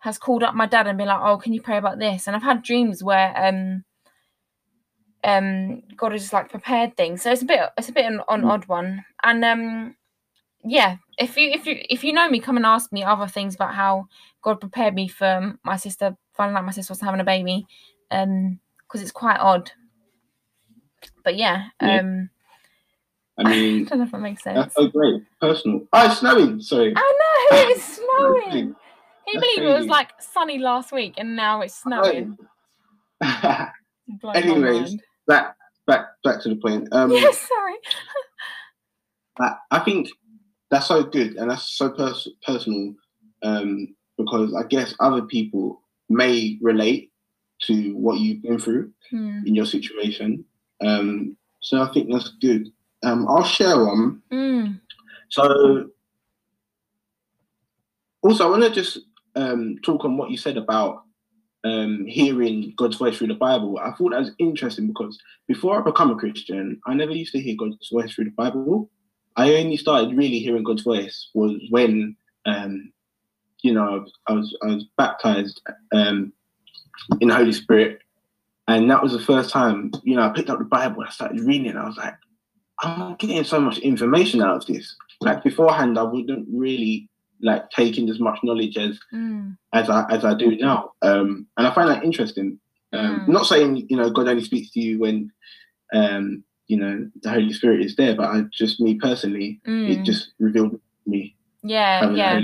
has 0.00 0.18
called 0.18 0.42
up 0.42 0.54
my 0.54 0.66
dad 0.66 0.86
and 0.86 0.98
been 0.98 1.08
like, 1.08 1.20
oh, 1.22 1.38
can 1.38 1.52
you 1.52 1.62
pray 1.62 1.78
about 1.78 1.98
this? 1.98 2.26
And 2.26 2.36
I've 2.36 2.42
had 2.42 2.62
dreams 2.62 3.02
where 3.02 3.32
um 3.36 3.84
um 5.28 5.82
God 5.96 6.12
has 6.12 6.22
just 6.22 6.32
like 6.32 6.50
prepared 6.50 6.96
things. 6.96 7.22
So 7.22 7.30
it's 7.32 7.42
a 7.42 7.46
bit 7.46 7.60
it's 7.76 7.88
a 7.88 7.92
bit 7.92 8.06
an, 8.06 8.20
an 8.28 8.42
Mm. 8.42 8.50
odd 8.50 8.66
one. 8.68 9.04
And 9.22 9.44
um 9.44 9.96
yeah, 10.64 10.96
if 11.18 11.36
you 11.36 11.50
if 11.50 11.66
you 11.66 11.76
if 11.88 12.02
you 12.04 12.12
know 12.12 12.28
me, 12.28 12.40
come 12.40 12.56
and 12.56 12.66
ask 12.66 12.92
me 12.92 13.04
other 13.04 13.26
things 13.28 13.54
about 13.54 13.74
how 13.74 14.06
God 14.42 14.60
prepared 14.60 14.94
me 14.94 15.08
for 15.08 15.58
my 15.64 15.76
sister 15.76 16.16
finding 16.34 16.56
out 16.56 16.64
my 16.64 16.72
sister 16.72 16.92
was 16.92 17.00
having 17.00 17.20
a 17.20 17.24
baby. 17.24 17.66
Um 18.10 18.60
because 18.86 19.02
it's 19.02 19.12
quite 19.12 19.38
odd. 19.38 19.70
But 21.24 21.36
yeah, 21.36 21.66
Yeah. 21.80 22.00
um 22.00 22.30
I 23.36 23.44
mean, 23.44 23.86
I 23.86 23.90
don't 23.90 23.98
know 23.98 24.04
if 24.04 24.12
that 24.12 24.18
makes 24.18 24.42
sense. 24.42 24.74
so 24.74 24.88
great. 24.88 25.22
Personal. 25.40 25.86
Oh, 25.92 26.06
it's 26.06 26.18
snowing. 26.20 26.60
Sorry. 26.60 26.92
I 26.96 27.12
know 27.20 27.58
it's 27.70 27.84
snowing. 28.50 28.74
Can 28.74 29.34
you 29.34 29.40
believe 29.40 29.70
it 29.70 29.78
was 29.78 29.86
like 29.86 30.10
sunny 30.20 30.58
last 30.58 30.90
week 30.90 31.14
and 31.18 31.36
now 31.36 31.60
it's 31.60 31.74
snowing? 31.82 32.38
my 33.20 33.70
Anyways, 34.34 34.96
mind. 35.28 35.46
back 35.86 36.06
back 36.24 36.42
to 36.42 36.48
the 36.48 36.56
point. 36.56 36.88
Um, 36.92 37.12
yeah, 37.12 37.30
sorry. 37.30 37.74
I, 39.40 39.56
I 39.70 39.78
think 39.80 40.08
that's 40.70 40.86
so 40.86 41.02
good 41.02 41.36
and 41.36 41.50
that's 41.50 41.76
so 41.76 41.90
pers- 41.90 42.28
personal 42.46 42.94
um, 43.42 43.94
because 44.16 44.54
I 44.54 44.64
guess 44.64 44.94
other 45.00 45.22
people 45.22 45.82
may 46.08 46.58
relate 46.60 47.12
to 47.62 47.92
what 47.96 48.18
you've 48.18 48.42
been 48.42 48.58
through 48.58 48.92
Hmm. 49.10 49.40
in 49.46 49.54
your 49.54 49.64
situation. 49.64 50.44
Um, 50.84 51.36
so 51.60 51.80
I 51.82 51.88
think 51.92 52.12
that's 52.12 52.28
good. 52.40 52.68
Um, 53.02 53.26
I'll 53.28 53.42
share 53.44 53.84
one. 53.84 54.22
Mm. 54.30 54.80
So, 55.30 55.88
also, 58.22 58.46
I 58.46 58.50
want 58.50 58.64
to 58.64 58.70
just 58.70 58.98
um, 59.34 59.78
talk 59.82 60.04
on 60.04 60.16
what 60.16 60.30
you 60.30 60.36
said 60.36 60.56
about 60.56 61.04
um, 61.64 62.04
hearing 62.06 62.72
God's 62.76 62.96
voice 62.96 63.18
through 63.18 63.28
the 63.28 63.34
Bible. 63.34 63.78
I 63.78 63.92
thought 63.92 64.10
that 64.10 64.20
was 64.20 64.32
interesting 64.38 64.86
because 64.86 65.18
before 65.46 65.78
I 65.78 65.82
become 65.82 66.10
a 66.10 66.16
Christian, 66.16 66.80
I 66.86 66.94
never 66.94 67.12
used 67.12 67.32
to 67.32 67.40
hear 67.40 67.56
God's 67.58 67.88
voice 67.90 68.12
through 68.12 68.26
the 68.26 68.30
Bible. 68.30 68.90
I 69.36 69.54
only 69.54 69.76
started 69.76 70.16
really 70.16 70.38
hearing 70.38 70.64
God's 70.64 70.82
voice 70.82 71.30
was 71.34 71.60
when, 71.70 72.16
um, 72.46 72.92
you 73.62 73.72
know, 73.72 74.06
I 74.26 74.32
was 74.32 74.56
I 74.62 74.66
was 74.66 74.86
baptized 74.96 75.60
um, 75.92 76.32
in 77.20 77.28
the 77.28 77.34
Holy 77.34 77.52
Spirit, 77.52 78.00
and 78.66 78.90
that 78.90 79.02
was 79.02 79.12
the 79.12 79.20
first 79.20 79.50
time, 79.50 79.92
you 80.04 80.16
know, 80.16 80.22
I 80.22 80.30
picked 80.30 80.50
up 80.50 80.58
the 80.58 80.64
Bible. 80.64 81.04
I 81.06 81.10
started 81.10 81.40
reading 81.40 81.66
it. 81.66 81.76
I 81.76 81.86
was 81.86 81.96
like, 81.96 82.14
I'm 82.80 83.16
getting 83.16 83.42
so 83.44 83.60
much 83.60 83.78
information 83.78 84.42
out 84.42 84.56
of 84.56 84.66
this. 84.66 84.94
Like 85.20 85.42
beforehand, 85.42 85.98
I 85.98 86.02
wouldn't 86.02 86.46
really 86.52 87.08
like 87.42 87.70
taking 87.70 88.08
as 88.10 88.18
much 88.20 88.38
knowledge 88.42 88.76
as 88.76 88.98
Mm. 89.12 89.56
as 89.72 89.88
I 89.90 90.04
as 90.10 90.24
I 90.24 90.34
do 90.34 90.56
now. 90.56 90.92
Um, 91.02 91.46
and 91.56 91.66
I 91.66 91.74
find 91.74 91.88
that 91.88 92.04
interesting. 92.04 92.58
Um, 92.92 93.20
Mm. 93.20 93.28
Not 93.28 93.46
saying 93.46 93.86
you 93.88 93.96
know 93.96 94.10
God 94.10 94.28
only 94.28 94.44
speaks 94.44 94.70
to 94.72 94.80
you 94.80 94.98
when 94.98 95.30
um, 95.92 96.44
you 96.66 96.76
know 96.76 97.08
the 97.22 97.30
Holy 97.30 97.52
Spirit 97.52 97.82
is 97.84 97.96
there, 97.96 98.14
but 98.16 98.30
I 98.30 98.42
just 98.52 98.80
me 98.80 98.94
personally, 98.96 99.60
it 99.64 100.00
Mm. 100.00 100.04
just 100.04 100.32
revealed 100.38 100.80
me 101.06 101.34
Yeah, 101.64 102.10
yeah. 102.12 102.40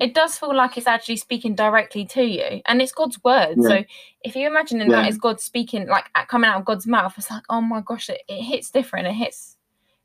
It 0.00 0.12
does 0.14 0.38
feel 0.38 0.54
like 0.54 0.76
it's 0.76 0.86
actually 0.86 1.16
speaking 1.16 1.54
directly 1.54 2.04
to 2.06 2.22
you, 2.22 2.60
and 2.66 2.82
it's 2.82 2.92
God's 2.92 3.18
word. 3.24 3.56
Yeah. 3.56 3.68
So 3.68 3.84
if 4.24 4.36
you're 4.36 4.50
imagining 4.50 4.88
that 4.88 5.04
Yeah. 5.04 5.08
is 5.08 5.16
God 5.18 5.40
speaking, 5.40 5.86
like 5.88 6.04
coming 6.28 6.50
out 6.50 6.58
of 6.60 6.64
God's 6.66 6.86
mouth, 6.86 7.14
it's 7.16 7.30
like, 7.30 7.44
oh 7.48 7.62
my 7.62 7.80
gosh, 7.80 8.10
it, 8.10 8.20
it 8.28 8.42
hits 8.42 8.70
different. 8.70 9.06
It 9.08 9.14
hits, 9.14 9.56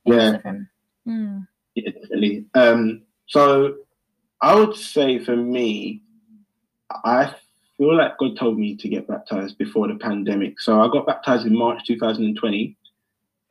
it 0.06 0.14
Yeah. 0.14 0.20
hits 0.22 0.32
different. 0.38 0.68
Mm. 1.06 1.48
Yeah, 1.76 1.92
definitely. 1.92 2.46
Um, 2.54 3.04
so 3.28 3.76
I 4.42 4.56
would 4.56 4.76
say 4.76 5.20
for 5.20 5.36
me, 5.36 6.04
I 7.04 7.34
feel 7.78 7.96
like 7.96 8.18
God 8.18 8.38
told 8.38 8.58
me 8.58 8.76
to 8.78 8.90
get 8.90 9.08
baptized 9.08 9.58
before 9.58 9.88
the 9.88 9.96
pandemic. 9.96 10.60
So 10.60 10.82
I 10.82 10.88
got 10.90 11.08
baptized 11.08 11.46
in 11.46 11.58
March 11.58 11.86
2020. 11.86 12.78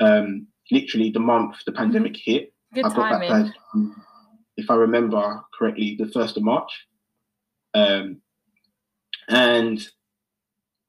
Um, 0.01 0.47
literally 0.71 1.11
the 1.11 1.21
month 1.21 1.57
the 1.65 1.73
pandemic 1.73 2.17
hit. 2.17 2.53
Good 2.75 2.85
I 2.85 2.89
got 2.89 3.11
timing. 3.11 3.31
baptized, 3.31 3.59
um, 3.75 4.03
if 4.57 4.71
I 4.71 4.75
remember 4.75 5.43
correctly, 5.57 5.97
the 5.99 6.09
first 6.09 6.37
of 6.37 6.43
March. 6.43 6.71
Um, 7.75 8.21
and 9.29 9.87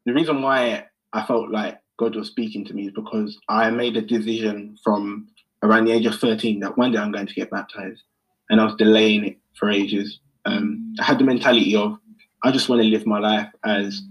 the 0.06 0.14
reason 0.14 0.42
why 0.42 0.86
I 1.14 1.26
felt 1.26 1.50
like 1.50 1.80
God 1.98 2.16
was 2.16 2.28
speaking 2.28 2.66
to 2.66 2.74
me 2.74 2.88
is 2.88 2.94
because 2.94 3.38
I 3.50 3.70
made 3.72 3.98
a 3.98 4.02
decision 4.02 4.78
from 4.84 5.28
around 5.64 5.86
the 5.86 5.92
age 5.92 6.06
of 6.06 6.20
13 6.20 6.60
that 6.60 6.78
one 6.78 6.92
day 6.92 7.00
I'm 7.00 7.12
going 7.12 7.28
to 7.28 7.34
get 7.34 7.52
baptized. 7.52 8.02
And 8.50 8.62
I 8.62 8.66
was 8.66 8.76
delaying 8.76 9.26
it 9.26 9.38
for 9.58 9.70
ages. 9.70 10.20
Um, 10.46 10.96
I 11.00 11.04
had 11.04 11.20
the 11.20 11.24
mentality 11.24 11.76
of, 11.76 11.98
I 12.44 12.52
just 12.52 12.70
want 12.70 12.82
to 12.82 12.88
live 12.88 13.06
my 13.06 13.20
life 13.20 13.50
as 13.66 14.02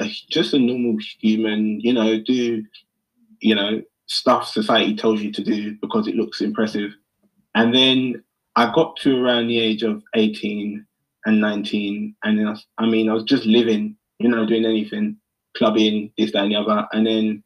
a, 0.00 0.08
just 0.30 0.54
a 0.54 0.58
normal 0.58 0.96
human, 1.20 1.80
you 1.80 1.92
know, 1.92 2.20
do, 2.20 2.64
you 3.40 3.54
know, 3.54 3.82
stuff 4.06 4.48
society 4.48 4.96
tells 4.96 5.20
you 5.20 5.32
to 5.32 5.42
do 5.42 5.76
because 5.80 6.06
it 6.06 6.16
looks 6.16 6.40
impressive. 6.40 6.92
And 7.54 7.74
then 7.74 8.24
I 8.56 8.72
got 8.72 8.96
to 8.98 9.22
around 9.22 9.48
the 9.48 9.60
age 9.60 9.82
of 9.82 10.02
18 10.14 10.84
and 11.26 11.40
19. 11.40 12.16
And 12.24 12.38
then 12.38 12.48
I, 12.48 12.56
I 12.78 12.86
mean, 12.86 13.08
I 13.08 13.14
was 13.14 13.24
just 13.24 13.44
living, 13.44 13.96
you 14.18 14.28
know, 14.28 14.46
doing 14.46 14.64
anything, 14.64 15.16
clubbing, 15.56 16.12
this, 16.18 16.32
that, 16.32 16.44
and 16.44 16.52
the 16.52 16.56
other. 16.56 16.86
And 16.92 17.06
then, 17.06 17.42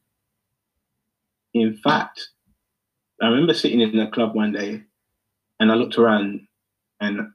in 1.55 1.77
fact, 1.79 2.29
I 3.21 3.27
remember 3.27 3.55
sitting 3.55 3.81
in 3.81 3.99
a 3.99 4.11
club 4.11 4.35
one 4.35 4.53
day 4.53 4.83
and 5.61 5.73
I 5.73 5.75
looked 5.75 5.99
around 5.99 6.47
and 7.01 7.33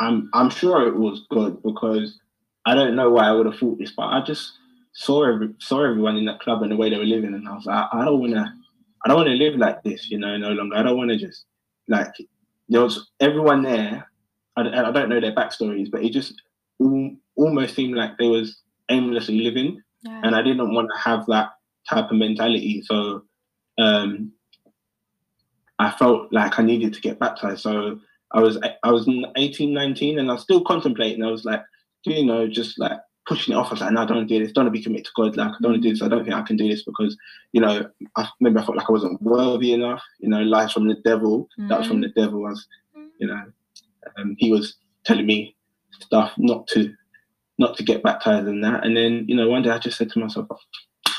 I'm 0.00 0.30
I'm 0.32 0.50
sure 0.50 0.88
it 0.88 0.96
was 0.96 1.26
good 1.30 1.62
because 1.62 2.18
I 2.66 2.74
don't 2.74 2.96
know 2.96 3.10
why 3.10 3.26
I 3.28 3.32
would 3.32 3.46
have 3.46 3.58
thought 3.58 3.78
this, 3.78 3.92
but 3.96 4.04
I 4.06 4.22
just 4.22 4.52
saw 4.92 5.24
every, 5.32 5.54
saw 5.60 5.84
everyone 5.84 6.16
in 6.16 6.24
that 6.26 6.40
club 6.40 6.62
and 6.62 6.72
the 6.72 6.76
way 6.76 6.90
they 6.90 6.96
were 6.98 7.04
living, 7.04 7.34
and 7.34 7.46
I 7.48 7.54
was 7.54 7.66
like, 7.66 7.86
I 7.92 8.04
don't 8.04 8.20
want 8.20 8.32
to, 8.34 8.52
I 9.04 9.08
don't 9.08 9.16
want 9.18 9.28
to 9.28 9.34
live 9.34 9.56
like 9.56 9.82
this, 9.82 10.10
you 10.10 10.18
know, 10.18 10.36
no 10.36 10.50
longer. 10.50 10.76
I 10.76 10.82
don't 10.82 10.96
want 10.96 11.10
to 11.10 11.16
just 11.16 11.44
like 11.88 12.12
there 12.68 12.82
was 12.82 13.08
everyone 13.20 13.62
there. 13.62 14.08
I, 14.56 14.62
I 14.62 14.90
don't 14.90 15.08
know 15.08 15.20
their 15.20 15.34
backstories, 15.34 15.90
but 15.90 16.02
it 16.02 16.12
just 16.12 16.40
al- 16.82 17.16
almost 17.36 17.74
seemed 17.74 17.94
like 17.94 18.18
they 18.18 18.28
was 18.28 18.58
aimlessly 18.88 19.40
living, 19.40 19.80
Yeah. 20.02 20.20
and 20.24 20.34
I 20.34 20.42
didn't 20.42 20.74
want 20.74 20.88
to 20.94 20.98
have 21.00 21.26
that 21.26 21.50
type 21.88 22.10
of 22.10 22.16
mentality. 22.16 22.82
So 22.82 23.22
um, 23.78 24.32
I 25.78 25.90
felt 25.90 26.32
like 26.32 26.58
I 26.58 26.62
needed 26.62 26.92
to 26.94 27.00
get 27.00 27.18
baptized. 27.18 27.60
So 27.62 28.00
I 28.32 28.40
was 28.40 28.58
I 28.82 28.90
was 28.90 29.08
18, 29.36 29.72
19, 29.72 30.18
and 30.18 30.30
I 30.30 30.34
was 30.34 30.42
still 30.42 30.62
contemplating. 30.62 31.22
I 31.22 31.30
was 31.30 31.44
like, 31.44 31.62
do 32.04 32.12
you 32.12 32.24
know, 32.24 32.46
just 32.46 32.78
like 32.78 32.98
pushing 33.30 33.54
it 33.54 33.56
off. 33.56 33.68
I 33.68 33.70
was 33.70 33.80
like, 33.80 33.92
no, 33.92 34.02
I 34.02 34.04
don't 34.06 34.16
want 34.18 34.28
to 34.28 34.38
do 34.38 34.44
this. 34.44 34.52
Don't 34.52 34.64
want 34.64 34.74
to 34.74 34.78
be 34.78 34.82
committed 34.82 35.06
to 35.06 35.12
God. 35.14 35.36
Like, 35.36 35.48
I 35.48 35.56
don't 35.62 35.72
want 35.72 35.82
to 35.82 35.88
do 35.88 35.94
this. 35.94 36.02
I 36.02 36.08
don't 36.08 36.24
think 36.24 36.34
I 36.34 36.42
can 36.42 36.56
do 36.56 36.68
this 36.68 36.82
because, 36.82 37.16
you 37.52 37.60
know, 37.60 37.88
I, 38.16 38.28
maybe 38.40 38.58
I 38.58 38.64
felt 38.64 38.76
like 38.76 38.88
I 38.88 38.92
wasn't 38.92 39.22
worthy 39.22 39.72
enough. 39.72 40.02
You 40.18 40.30
know, 40.30 40.40
lies 40.40 40.72
from 40.72 40.88
the 40.88 40.96
devil. 41.04 41.48
That 41.68 41.78
was 41.78 41.88
from 41.88 42.00
the 42.00 42.08
devil. 42.08 42.44
I 42.44 42.50
was, 42.50 42.66
you 43.18 43.28
know, 43.28 43.40
um, 44.18 44.34
he 44.38 44.50
was 44.50 44.76
telling 45.04 45.26
me 45.26 45.54
stuff 46.00 46.32
not 46.38 46.66
to, 46.68 46.92
not 47.58 47.76
to 47.76 47.84
get 47.84 48.02
baptized 48.02 48.48
and 48.48 48.64
that. 48.64 48.84
And 48.84 48.96
then, 48.96 49.26
you 49.28 49.36
know, 49.36 49.48
one 49.48 49.62
day 49.62 49.70
I 49.70 49.78
just 49.78 49.96
said 49.96 50.10
to 50.10 50.18
myself, 50.18 50.48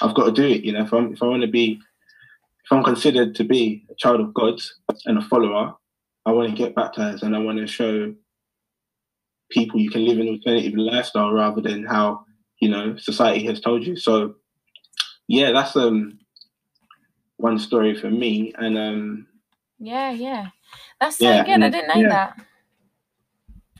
I've 0.02 0.16
got 0.16 0.26
to 0.26 0.32
do 0.32 0.48
it. 0.48 0.64
You 0.66 0.74
know, 0.74 0.84
if 0.84 0.92
I'm, 0.92 1.14
if 1.14 1.24
I 1.24 1.28
want 1.28 1.44
to 1.44 1.48
be, 1.48 1.80
if 2.66 2.72
I'm 2.72 2.84
considered 2.84 3.36
to 3.36 3.46
be 3.46 3.86
a 3.90 3.96
child 3.96 4.20
of 4.20 4.34
God 4.34 4.60
and 5.06 5.18
a 5.18 5.22
follower, 5.22 5.76
I 6.26 6.32
want 6.32 6.50
to 6.50 6.56
get 6.56 6.76
baptized 6.76 7.24
and 7.24 7.36
I 7.36 7.40
want 7.40 7.58
to 7.60 7.68
show 7.68 8.14
people 9.50 9.80
you 9.80 9.90
can 9.90 10.06
live 10.06 10.20
an 10.20 10.28
alternative 10.30 10.74
lifestyle 10.76 11.32
rather 11.32 11.62
than 11.62 11.86
how 11.86 12.26
you 12.60 12.70
know 12.70 12.96
society 12.98 13.46
has 13.46 13.60
told 13.60 13.86
you. 13.86 13.96
So 13.96 14.36
yeah, 15.28 15.52
that's 15.52 15.76
um 15.76 16.20
one 17.38 17.60
story 17.60 17.96
for 17.96 18.10
me. 18.10 18.54
And 18.58 18.78
um 18.78 19.28
Yeah, 19.80 20.12
yeah. 20.12 20.50
That's 21.00 21.18
so 21.18 21.28
Yeah, 21.28 21.44
good. 21.44 21.64
I 21.64 21.70
didn't 21.70 21.88
know 21.88 22.02
yeah. 22.02 22.10
that. 22.10 22.38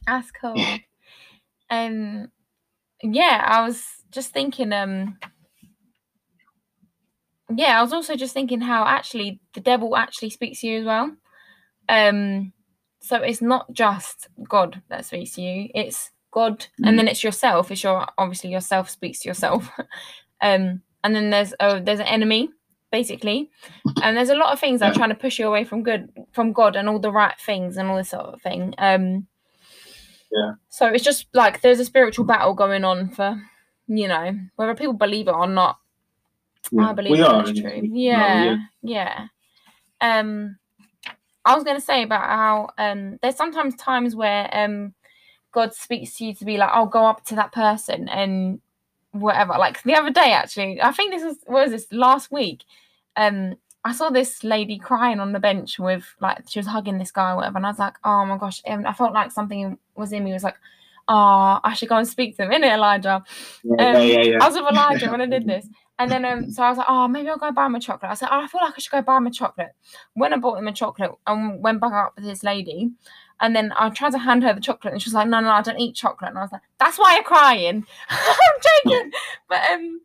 That's 0.08 0.32
cool. 0.32 0.56
Um 1.70 2.32
yeah, 3.04 3.44
I 3.48 3.64
was 3.66 3.86
just 4.12 4.34
thinking, 4.34 4.74
um 4.74 5.18
yeah, 7.56 7.78
I 7.78 7.82
was 7.82 7.94
also 7.94 8.16
just 8.16 8.34
thinking 8.34 8.62
how 8.62 8.86
actually 8.86 9.42
the 9.54 9.60
devil 9.60 9.96
actually 9.96 10.30
speaks 10.30 10.62
to 10.62 10.68
you 10.68 10.80
as 10.80 10.86
well. 10.86 11.12
Um 11.92 12.54
so 13.02 13.18
it's 13.18 13.42
not 13.42 13.72
just 13.74 14.28
God 14.48 14.82
that 14.90 15.06
speaks 15.06 15.32
to 15.36 15.42
you, 15.42 15.70
it's 15.76 16.12
God 16.32 16.66
and 16.86 16.98
then 16.98 17.08
it's 17.08 17.24
yourself. 17.24 17.72
It's 17.72 17.84
your 17.84 18.08
obviously 18.18 18.52
yourself 18.52 18.90
speaks 18.90 19.20
to 19.20 19.28
yourself. 19.30 19.70
um 20.42 20.82
and 21.04 21.16
then 21.16 21.30
there's 21.30 21.54
oh 21.60 21.80
there's 21.80 22.00
an 22.00 22.08
enemy 22.08 22.50
basically 22.92 23.50
and 24.04 24.18
there's 24.18 24.30
a 24.30 24.36
lot 24.36 24.52
of 24.52 24.60
things 24.60 24.80
that 24.80 24.92
are 24.92 24.96
trying 24.96 25.10
to 25.10 25.16
push 25.16 25.40
you 25.40 25.48
away 25.48 25.64
from 25.64 25.82
good 25.82 26.10
from 26.34 26.52
god 26.52 26.76
and 26.76 26.90
all 26.90 27.00
the 27.00 27.12
right 27.12 27.40
things 27.40 27.78
and 27.78 27.90
all 27.90 27.96
this 27.98 28.10
sort 28.10 28.26
of 28.26 28.42
thing 28.42 28.74
um 28.78 29.26
Yeah. 30.32 30.54
so 30.70 30.88
it's 30.88 31.04
just 31.04 31.28
like 31.34 31.62
there's 31.62 31.80
a 31.80 31.86
spiritual 31.86 32.26
battle 32.26 32.54
going 32.54 32.84
on 32.84 33.10
for 33.10 33.42
you 33.88 34.08
know 34.08 34.38
whether 34.58 34.76
people 34.76 34.94
believe 34.94 35.28
it 35.30 35.34
or 35.34 35.48
not 35.48 35.78
i 36.80 36.92
believe 36.94 37.12
we 37.14 37.20
that 37.20 37.32
are. 37.32 37.42
it's 37.50 37.60
true 37.62 37.82
no, 37.82 37.88
yeah 37.92 38.56
yeah 38.84 39.28
um 40.02 40.58
i 41.46 41.56
was 41.56 41.64
going 41.64 41.78
to 41.78 41.86
say 41.86 42.04
about 42.04 42.24
how 42.24 42.70
um 42.78 43.18
there's 43.22 43.36
sometimes 43.36 43.76
times 43.76 44.16
where 44.16 44.50
um 44.54 44.94
god 45.52 45.74
speaks 45.74 46.18
to 46.18 46.26
you 46.26 46.34
to 46.34 46.46
be 46.46 46.58
like 46.58 46.70
i'll 46.74 46.86
go 46.86 47.06
up 47.06 47.24
to 47.26 47.36
that 47.36 47.52
person 47.52 48.08
and 48.10 48.60
whatever 49.12 49.54
like 49.58 49.82
the 49.84 49.94
other 49.94 50.12
day 50.12 50.32
actually 50.32 50.82
i 50.82 50.92
think 50.92 51.12
this 51.12 51.24
was 51.24 51.38
what 51.46 51.64
was 51.64 51.72
this 51.72 51.88
last 51.92 52.32
week 52.32 52.64
um 53.18 53.56
I 53.84 53.94
saw 53.94 54.10
this 54.10 54.44
lady 54.44 54.78
crying 54.78 55.20
on 55.20 55.32
the 55.32 55.40
bench 55.40 55.80
with 55.80 56.04
like 56.20 56.44
she 56.48 56.60
was 56.60 56.68
hugging 56.68 57.00
this 57.00 57.12
guy 57.12 57.32
or 57.32 57.38
whatever, 57.38 57.58
and 57.58 57.66
I 57.66 57.70
was 57.70 57.80
like, 57.80 57.96
oh 58.04 58.26
my 58.26 58.38
gosh, 58.38 58.62
and 58.66 58.86
I 58.86 58.94
felt 58.94 59.14
like 59.14 59.32
something 59.32 59.78
was 59.96 60.14
in 60.14 60.24
me. 60.24 60.34
Was 60.34 60.44
like, 60.44 60.58
oh, 61.08 61.60
I 61.64 61.74
should 61.74 61.90
go 61.90 61.98
and 61.98 62.08
speak 62.08 62.38
to 62.38 62.44
him, 62.44 62.52
innit, 62.62 62.74
Elijah? 62.74 63.24
yeah, 63.64 63.76
Um, 63.80 63.96
yeah, 63.96 64.02
yeah, 64.02 64.22
yeah. 64.22 64.38
I 64.40 64.48
was 64.48 64.56
with 64.56 64.72
Elijah 64.72 65.10
when 65.10 65.22
I 65.22 65.26
did 65.26 65.48
this, 65.48 65.66
and 66.02 66.12
then 66.12 66.26
um, 66.26 66.52
so 66.52 66.64
I 66.64 66.70
was 66.70 66.78
like, 66.80 66.88
oh, 66.90 67.08
maybe 67.08 67.30
I'll 67.30 67.38
go 67.38 67.52
buy 67.52 67.68
him 67.68 67.76
a 67.76 67.80
chocolate. 67.80 68.12
I 68.12 68.16
said, 68.16 68.30
oh, 68.32 68.42
I 68.42 68.48
feel 68.48 68.62
like 68.62 68.74
I 68.76 68.80
should 68.80 68.92
go 68.92 69.02
buy 69.02 69.18
him 69.18 69.28
a 69.28 69.32
chocolate. 69.32 69.72
When 70.14 70.34
I 70.34 70.38
bought 70.38 70.58
him 70.58 70.68
a 70.68 70.74
chocolate, 70.74 71.12
and 71.28 71.62
went 71.62 71.80
back 71.80 71.94
up 71.94 72.14
with 72.16 72.26
this 72.26 72.44
lady, 72.44 72.92
and 73.40 73.56
then 73.56 73.72
I 73.78 73.90
tried 73.90 74.14
to 74.14 74.18
hand 74.18 74.44
her 74.44 74.54
the 74.54 74.62
chocolate, 74.62 74.94
and 74.94 75.02
she 75.02 75.10
was 75.10 75.14
like, 75.14 75.28
no, 75.28 75.40
no, 75.40 75.50
I 75.50 75.62
don't 75.62 75.80
eat 75.80 75.96
chocolate, 75.96 76.30
and 76.30 76.40
I 76.40 76.42
was 76.42 76.52
like, 76.52 76.62
that's 76.80 76.98
why 76.98 77.16
you're 77.16 77.24
crying. 77.24 77.86
I'm 78.10 78.86
joking, 78.86 79.12
but 79.48 79.62
um, 79.72 80.02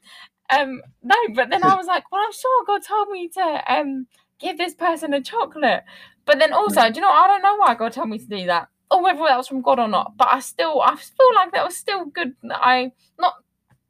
um, 0.50 0.82
no, 1.02 1.16
but 1.34 1.48
then 1.48 1.62
I 1.64 1.74
was 1.74 1.86
like, 1.86 2.10
well, 2.12 2.22
I'm 2.24 2.32
sure 2.32 2.64
God 2.66 2.82
told 2.82 3.08
me 3.08 3.28
to 3.28 3.62
um 3.68 4.06
give 4.38 4.58
this 4.58 4.74
person 4.74 5.14
a 5.14 5.22
chocolate, 5.22 5.84
but 6.26 6.38
then 6.38 6.52
also, 6.52 6.88
do 6.90 6.96
you 6.96 7.00
know, 7.00 7.10
I 7.10 7.26
don't 7.26 7.42
know 7.42 7.56
why 7.56 7.74
God 7.74 7.92
told 7.92 8.10
me 8.10 8.18
to 8.18 8.26
do 8.26 8.46
that, 8.46 8.68
or 8.90 9.02
whether 9.02 9.20
that 9.20 9.36
was 9.38 9.48
from 9.48 9.62
God 9.62 9.78
or 9.78 9.88
not. 9.88 10.16
But 10.16 10.28
I 10.30 10.40
still, 10.40 10.82
I 10.82 10.94
feel 10.96 11.34
like 11.34 11.52
that 11.52 11.64
was 11.64 11.76
still 11.76 12.04
good 12.04 12.34
I 12.50 12.92
not 13.18 13.34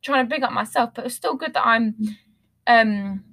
trying 0.07 0.25
to 0.27 0.31
big 0.35 0.43
up 0.43 0.53
myself, 0.53 0.91
but 0.95 1.07
it's 1.07 1.15
still 1.15 1.35
good 1.35 1.55
that 1.55 1.67
I'm 1.67 1.95
um 2.67 3.25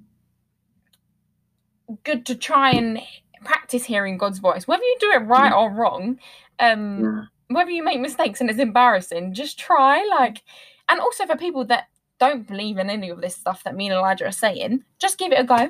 good 2.04 2.24
to 2.26 2.34
try 2.34 2.72
and 2.72 3.00
practice 3.44 3.84
hearing 3.84 4.16
God's 4.18 4.38
voice, 4.38 4.66
whether 4.66 4.82
you 4.82 4.96
do 5.00 5.10
it 5.12 5.26
right 5.26 5.52
or 5.52 5.70
wrong. 5.70 6.18
Um, 6.58 7.00
Yeah. 7.02 7.24
whether 7.48 7.70
you 7.70 7.82
make 7.84 8.00
mistakes 8.00 8.40
and 8.40 8.48
it's 8.50 8.58
embarrassing, 8.58 9.34
just 9.34 9.58
try. 9.58 10.04
Like, 10.08 10.42
and 10.88 10.98
also 11.00 11.26
for 11.26 11.36
people 11.36 11.64
that 11.66 11.88
don't 12.18 12.46
believe 12.46 12.78
in 12.78 12.88
any 12.90 13.10
of 13.10 13.20
this 13.20 13.36
stuff 13.36 13.62
that 13.64 13.74
me 13.76 13.86
and 13.86 13.94
Elijah 13.94 14.26
are 14.26 14.32
saying, 14.32 14.84
just 14.98 15.18
give 15.18 15.30
it 15.32 15.38
a 15.40 15.44
go. 15.44 15.66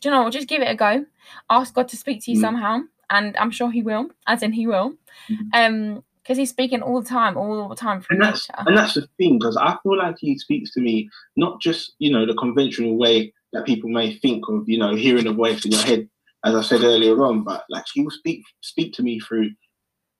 Do 0.00 0.08
you 0.08 0.10
know? 0.10 0.22
what? 0.22 0.32
Just 0.32 0.48
give 0.48 0.62
it 0.62 0.70
a 0.70 0.74
go. 0.74 1.04
Ask 1.50 1.74
God 1.74 1.88
to 1.88 1.96
speak 1.96 2.22
to 2.24 2.30
you 2.30 2.38
Mm. 2.38 2.40
somehow, 2.40 2.80
and 3.10 3.36
I'm 3.36 3.50
sure 3.50 3.70
He 3.70 3.82
will. 3.82 4.10
As 4.26 4.42
in, 4.42 4.52
He 4.52 4.66
will. 4.66 4.94
Mhm. 5.28 5.50
Um, 5.52 6.04
because 6.28 6.38
He's 6.38 6.50
speaking 6.50 6.82
all 6.82 7.00
the 7.00 7.08
time, 7.08 7.38
all 7.38 7.68
the 7.70 7.74
time 7.74 8.02
through 8.02 8.16
and 8.16 8.22
that's 8.24 8.46
nature. 8.50 8.64
and 8.66 8.76
that's 8.76 8.94
the 8.94 9.08
thing 9.16 9.38
because 9.38 9.56
I 9.56 9.76
feel 9.82 9.96
like 9.96 10.16
he 10.18 10.36
speaks 10.38 10.72
to 10.74 10.80
me 10.80 11.08
not 11.36 11.58
just 11.62 11.94
you 11.98 12.12
know 12.12 12.26
the 12.26 12.34
conventional 12.34 12.98
way 12.98 13.32
that 13.54 13.64
people 13.64 13.88
may 13.88 14.14
think 14.18 14.44
of 14.48 14.68
you 14.68 14.78
know 14.78 14.94
hearing 14.94 15.26
a 15.26 15.32
voice 15.32 15.64
in 15.64 15.72
your 15.72 15.80
head 15.82 16.06
as 16.44 16.54
I 16.54 16.62
said 16.62 16.82
earlier 16.82 17.24
on, 17.24 17.42
but 17.42 17.64
like 17.70 17.84
he 17.92 18.02
will 18.02 18.10
speak 18.12 18.42
speak 18.60 18.92
to 18.94 19.02
me 19.02 19.18
through 19.20 19.50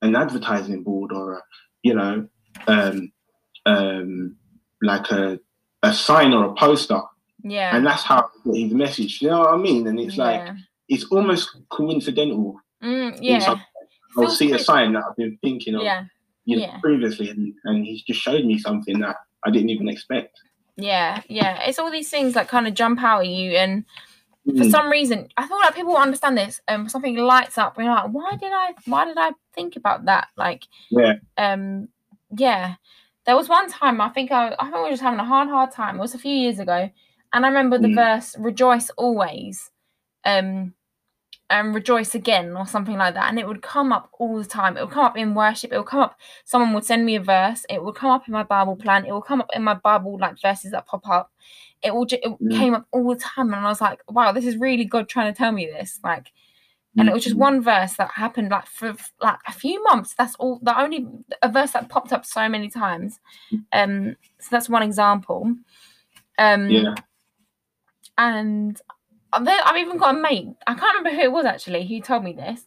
an 0.03 0.17
advertising 0.17 0.83
board 0.83 1.13
or 1.13 1.35
a 1.35 1.43
you 1.83 1.95
know 1.95 2.27
um 2.67 3.13
um 3.67 4.37
like 4.83 5.11
a 5.11 5.39
a 5.83 5.93
sign 5.93 6.33
or 6.33 6.47
a 6.47 6.55
poster, 6.55 7.01
Yeah. 7.45 7.77
and 7.77 7.87
that's 7.87 8.03
how 8.03 8.31
his 8.53 8.73
message. 8.73 9.21
You 9.23 9.29
know 9.31 9.41
what 9.41 9.55
I 9.55 9.57
mean? 9.59 9.87
And 9.87 10.01
it's 10.01 10.17
like 10.17 10.43
it's 10.89 11.05
almost 11.13 11.51
coincidental. 11.71 12.57
Mm, 12.83 13.19
yeah. 13.21 13.55
I'll 14.19 14.31
see 14.31 14.53
a 14.53 14.59
sign 14.59 14.93
that 14.95 15.05
I've 15.09 15.17
been 15.17 15.39
thinking 15.43 15.75
of 15.75 15.83
Yeah. 15.83 16.05
you 16.45 16.57
know, 16.57 16.63
yeah. 16.63 16.79
previously, 16.81 17.31
and, 17.31 17.53
and 17.65 17.85
he's 17.85 18.03
just 18.03 18.21
showed 18.21 18.45
me 18.45 18.59
something 18.59 18.99
that 19.01 19.17
I 19.45 19.51
didn't 19.51 19.71
even 19.71 19.89
expect. 19.89 20.39
Yeah. 20.77 21.23
Yeah. 21.29 21.63
It's 21.67 21.79
all 21.79 21.91
these 21.91 22.11
things 22.11 22.35
that 22.35 22.49
kind 22.49 22.67
of 22.69 22.75
jump 22.75 23.03
out 23.03 23.21
at 23.21 23.27
you 23.29 23.53
and 23.53 23.85
for 24.47 24.53
Mm. 24.65 24.71
some 24.71 24.89
reason 24.89 25.29
i 25.37 25.47
feel 25.47 25.59
like 25.59 25.75
people 25.75 25.91
will 25.93 25.99
understand 26.01 26.39
this 26.39 26.59
um 26.69 26.89
something 26.89 27.17
lights 27.17 27.59
up 27.59 27.77
and 27.77 27.85
you're 27.85 27.95
like 27.95 28.11
why 28.11 28.31
did 28.37 28.51
i 28.51 28.73
why 28.87 29.05
did 29.05 29.19
i 29.19 29.31
think 29.53 29.77
about 29.77 30.07
that 30.07 30.29
like 30.39 30.65
Yeah. 30.91 31.15
um 31.37 31.89
yeah 32.35 32.77
there 33.27 33.37
was 33.37 33.47
one 33.51 33.69
time 33.69 34.01
i 34.01 34.09
think 34.09 34.31
i 34.33 34.55
i 34.59 34.63
think 34.65 34.75
we 34.77 34.81
were 34.85 34.89
just 34.91 35.03
having 35.03 35.21
a 35.21 35.25
hard 35.25 35.49
hard 35.51 35.71
time 35.71 35.97
it 35.97 36.01
was 36.01 36.15
a 36.15 36.19
few 36.19 36.33
years 36.35 36.59
ago 36.61 36.89
and 37.35 37.45
i 37.45 37.49
remember 37.49 37.77
the 37.77 37.89
Mm. 37.89 37.97
verse 37.97 38.37
rejoice 38.39 38.89
always 38.97 39.71
um 40.25 40.73
and 41.51 41.75
rejoice 41.75 42.15
again 42.15 42.57
or 42.57 42.67
something 42.67 42.99
like 42.99 43.15
that. 43.15 43.29
And 43.31 43.39
it 43.39 43.47
would 43.47 43.63
come 43.63 43.93
up 43.93 44.11
all 44.19 44.37
the 44.39 44.45
time. 44.45 44.77
It 44.77 44.83
would 44.85 44.93
come 44.93 45.05
up 45.07 45.17
in 45.17 45.35
worship. 45.35 45.73
It 45.73 45.79
would 45.79 45.87
come 45.87 46.01
up 46.01 46.19
someone 46.45 46.73
would 46.75 46.85
send 46.85 47.07
me 47.07 47.17
a 47.17 47.21
verse. 47.23 47.65
It 47.71 47.83
would 47.83 47.95
come 47.95 48.11
up 48.11 48.27
in 48.29 48.33
my 48.33 48.43
bible 48.43 48.77
plan. 48.77 49.07
It 49.07 49.13
would 49.13 49.25
come 49.25 49.41
up 49.41 49.51
in 49.55 49.63
my 49.65 49.75
bible 49.75 50.19
like 50.19 50.41
verses 50.43 50.73
that 50.73 50.87
pop 50.87 51.09
up. 51.09 51.33
It 51.83 51.91
all 51.93 52.05
ju- 52.05 52.19
it 52.23 52.31
Mm. 52.41 52.53
came 52.59 52.75
up 52.75 52.87
all 52.93 53.09
the 53.09 53.21
time 53.21 53.53
and 53.55 53.65
i 53.65 53.69
was 53.69 53.81
like 53.81 54.01
wow 54.09 54.33
this 54.33 54.45
is 54.45 54.57
really 54.57 54.85
god 54.85 55.09
trying 55.09 55.33
to 55.33 55.37
tell 55.39 55.53
me 55.53 55.67
this 55.67 56.01
like 56.03 56.33
and 56.99 57.09
it 57.09 57.13
was 57.15 57.23
just 57.23 57.37
Mhm. 57.37 57.41
one 57.41 57.61
verse 57.63 57.95
that 57.95 58.11
happened 58.11 58.51
like 58.51 58.67
for 58.67 58.95
like 59.21 59.39
a 59.47 59.53
few 59.53 59.81
months. 59.85 60.15
That's 60.19 60.35
all 60.37 60.59
the 60.63 60.77
only 60.81 61.07
a 61.43 61.49
verse 61.49 61.71
that 61.73 61.89
popped 61.89 62.13
up 62.13 62.27
so 62.27 62.49
many 62.49 62.69
times. 62.69 63.21
Um 63.73 64.17
so 64.41 64.49
that's 64.51 64.69
one 64.69 64.83
example. 64.83 65.55
Um 66.39 66.69
Yeah. 66.71 66.95
and 68.17 68.81
I've 69.33 69.77
even 69.77 69.99
got 69.99 70.17
a 70.17 70.19
mate. 70.19 70.49
I 70.67 70.75
can't 70.75 70.99
remember 70.99 71.11
who 71.17 71.23
it 71.23 71.33
was 71.33 71.45
actually 71.45 71.87
who 71.87 72.01
told 72.01 72.25
me 72.25 72.33
this. 72.33 72.67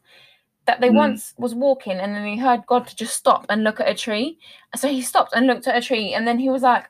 That 0.67 0.79
they 0.79 0.89
Mm. 0.89 0.95
once 0.95 1.33
was 1.37 1.55
walking 1.55 1.93
and 1.99 2.13
then 2.13 2.25
he 2.25 2.37
heard 2.37 2.65
God 2.67 2.87
to 2.87 2.95
just 2.95 3.15
stop 3.17 3.45
and 3.49 3.63
look 3.63 3.79
at 3.79 3.89
a 3.89 3.95
tree. 3.95 4.37
So 4.75 4.87
he 4.87 5.01
stopped 5.01 5.33
and 5.35 5.47
looked 5.47 5.67
at 5.67 5.75
a 5.75 5.81
tree 5.81 6.13
and 6.13 6.27
then 6.27 6.37
he 6.37 6.49
was 6.49 6.61
like, 6.61 6.89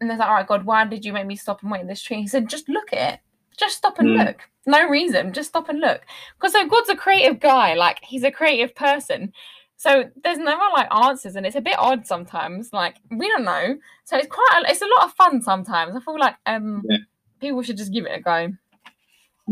and 0.00 0.10
there's 0.10 0.18
like, 0.18 0.28
all 0.28 0.34
right, 0.34 0.46
God, 0.46 0.64
why 0.64 0.84
did 0.84 1.04
you 1.04 1.12
make 1.12 1.26
me 1.26 1.36
stop 1.36 1.62
and 1.62 1.70
wait 1.70 1.82
at 1.82 1.88
this 1.88 2.02
tree? 2.02 2.20
He 2.20 2.26
said, 2.26 2.48
just 2.48 2.68
look 2.68 2.92
at 2.92 3.14
it. 3.14 3.20
Just 3.56 3.76
stop 3.76 4.00
and 4.00 4.08
Mm. 4.08 4.26
look. 4.26 4.48
No 4.66 4.88
reason. 4.88 5.32
Just 5.32 5.50
stop 5.50 5.68
and 5.68 5.78
look. 5.80 6.02
Because 6.36 6.52
so 6.52 6.66
God's 6.66 6.88
a 6.88 6.96
creative 6.96 7.38
guy. 7.38 7.74
Like 7.74 8.00
he's 8.02 8.24
a 8.24 8.30
creative 8.32 8.74
person. 8.74 9.32
So 9.76 10.10
there's 10.22 10.38
never 10.38 10.62
like 10.72 10.92
answers, 10.94 11.34
and 11.36 11.44
it's 11.44 11.56
a 11.56 11.60
bit 11.60 11.76
odd 11.78 12.06
sometimes. 12.06 12.72
Like 12.72 12.96
we 13.10 13.26
don't 13.28 13.44
know. 13.44 13.76
So 14.04 14.16
it's 14.16 14.28
quite. 14.28 14.62
A, 14.64 14.70
it's 14.70 14.80
a 14.82 14.86
lot 14.86 15.04
of 15.06 15.12
fun 15.14 15.42
sometimes. 15.42 15.96
I 15.96 16.00
feel 16.00 16.18
like 16.18 16.36
um 16.46 16.84
Yeah. 16.88 16.98
people 17.40 17.62
should 17.62 17.76
just 17.76 17.92
give 17.92 18.06
it 18.06 18.16
a 18.18 18.20
go. 18.20 18.52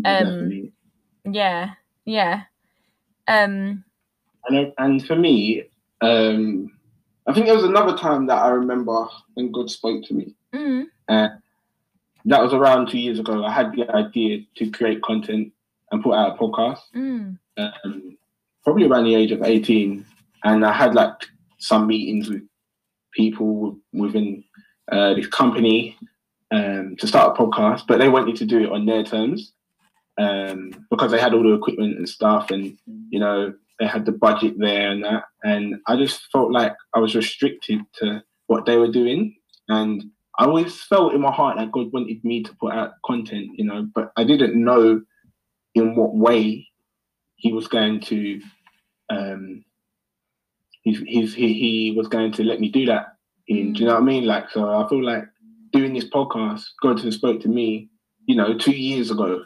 Um. 0.05 0.73
Yeah, 1.25 1.71
yeah. 2.05 2.43
Um, 3.29 3.85
And, 4.49 4.73
and 4.79 5.07
for 5.07 5.17
me, 5.17 5.65
um, 6.01 6.73
I 7.27 7.33
think 7.35 7.47
there 7.47 7.55
was 7.55 7.65
another 7.65 7.97
time 7.97 8.27
that 8.27 8.43
I 8.43 8.49
remember 8.49 9.07
when 9.35 9.53
God 9.53 9.71
spoke 9.71 10.05
to 10.07 10.15
me. 10.15 10.35
mm, 10.55 10.87
That 11.09 12.43
was 12.43 12.53
around 12.53 12.89
two 12.89 12.99
years 12.99 13.19
ago. 13.19 13.45
I 13.45 13.53
had 13.53 13.73
the 13.73 13.89
idea 13.95 14.41
to 14.57 14.71
create 14.71 15.03
content 15.03 15.53
and 15.93 16.03
put 16.03 16.15
out 16.15 16.35
a 16.35 16.39
podcast. 16.39 16.81
mm, 16.95 17.39
um, 17.57 18.17
probably 18.65 18.87
around 18.87 19.05
the 19.05 19.15
age 19.15 19.33
of 19.33 19.43
18 19.43 20.05
and 20.45 20.65
i 20.65 20.73
had 20.73 20.95
like 20.95 21.15
some 21.59 21.87
meetings 21.87 22.29
with 22.29 22.43
people 23.13 23.77
within 23.93 24.45
uh, 24.93 25.15
this 25.15 25.27
company 25.29 25.97
um, 26.51 26.95
to 26.99 27.07
start 27.07 27.37
a 27.39 27.43
podcast 27.43 27.87
but 27.89 27.99
they 27.99 28.09
wanted 28.09 28.37
to 28.37 28.45
do 28.47 28.61
it 28.61 28.71
on 28.71 28.85
their 28.87 29.03
terms 29.03 29.53
um, 30.19 30.87
because 30.91 31.11
they 31.11 31.21
had 31.21 31.35
all 31.35 31.43
the 31.43 31.55
equipment 31.55 31.99
and 31.99 32.09
stuff 32.09 32.51
and 32.51 32.77
you 33.11 33.19
know 33.19 33.53
they 33.79 33.87
had 33.87 34.05
the 34.05 34.13
budget 34.13 34.55
there 34.59 34.91
and 34.91 35.05
that. 35.05 35.25
And 35.43 35.77
i 35.87 35.97
just 35.97 36.31
felt 36.33 36.53
like 36.53 36.75
i 36.95 36.99
was 36.99 37.15
restricted 37.15 37.81
to 37.95 38.23
what 38.47 38.67
they 38.67 38.77
were 38.77 38.91
doing. 38.91 39.37
And 39.69 40.05
i 40.39 40.45
always 40.45 40.83
felt 40.83 41.15
in 41.15 41.21
my 41.21 41.33
heart 41.33 41.57
that 41.57 41.73
god 41.73 41.93
wanted 41.93 42.25
me 42.25 42.43
to 42.43 42.55
put 42.57 42.73
out 42.73 42.93
content 43.05 43.51
you 43.55 43.65
know 43.65 43.87
but 43.95 44.13
i 44.17 44.25
didn't 44.25 44.55
know 44.63 45.03
in 45.75 45.95
what 45.97 46.15
way 46.15 46.67
he 47.37 47.53
was 47.53 47.69
going 47.69 48.01
to 48.01 48.41
um 49.11 49.65
he's, 50.83 51.01
he's 51.01 51.35
he, 51.35 51.53
he 51.55 51.95
was 51.97 52.09
going 52.09 52.33
to 52.33 52.45
let 52.45 52.61
me 52.61 52.69
do 52.69 52.87
that. 52.87 53.17
In 53.49 53.73
do 53.73 53.81
you 53.81 53.87
know 53.87 53.95
what 53.95 54.03
i 54.03 54.07
mean? 54.07 54.25
Like 54.27 54.51
so 54.51 54.69
i 54.71 54.89
feel 54.89 55.05
like 55.05 55.25
doing 55.73 55.95
this 55.95 56.09
podcast 56.09 56.65
god 56.83 57.01
has 57.01 57.15
spoke 57.15 57.41
to 57.41 57.49
me 57.49 57.89
you 58.27 58.35
know 58.35 58.57
two 58.57 58.73
years 58.73 59.11
ago 59.11 59.45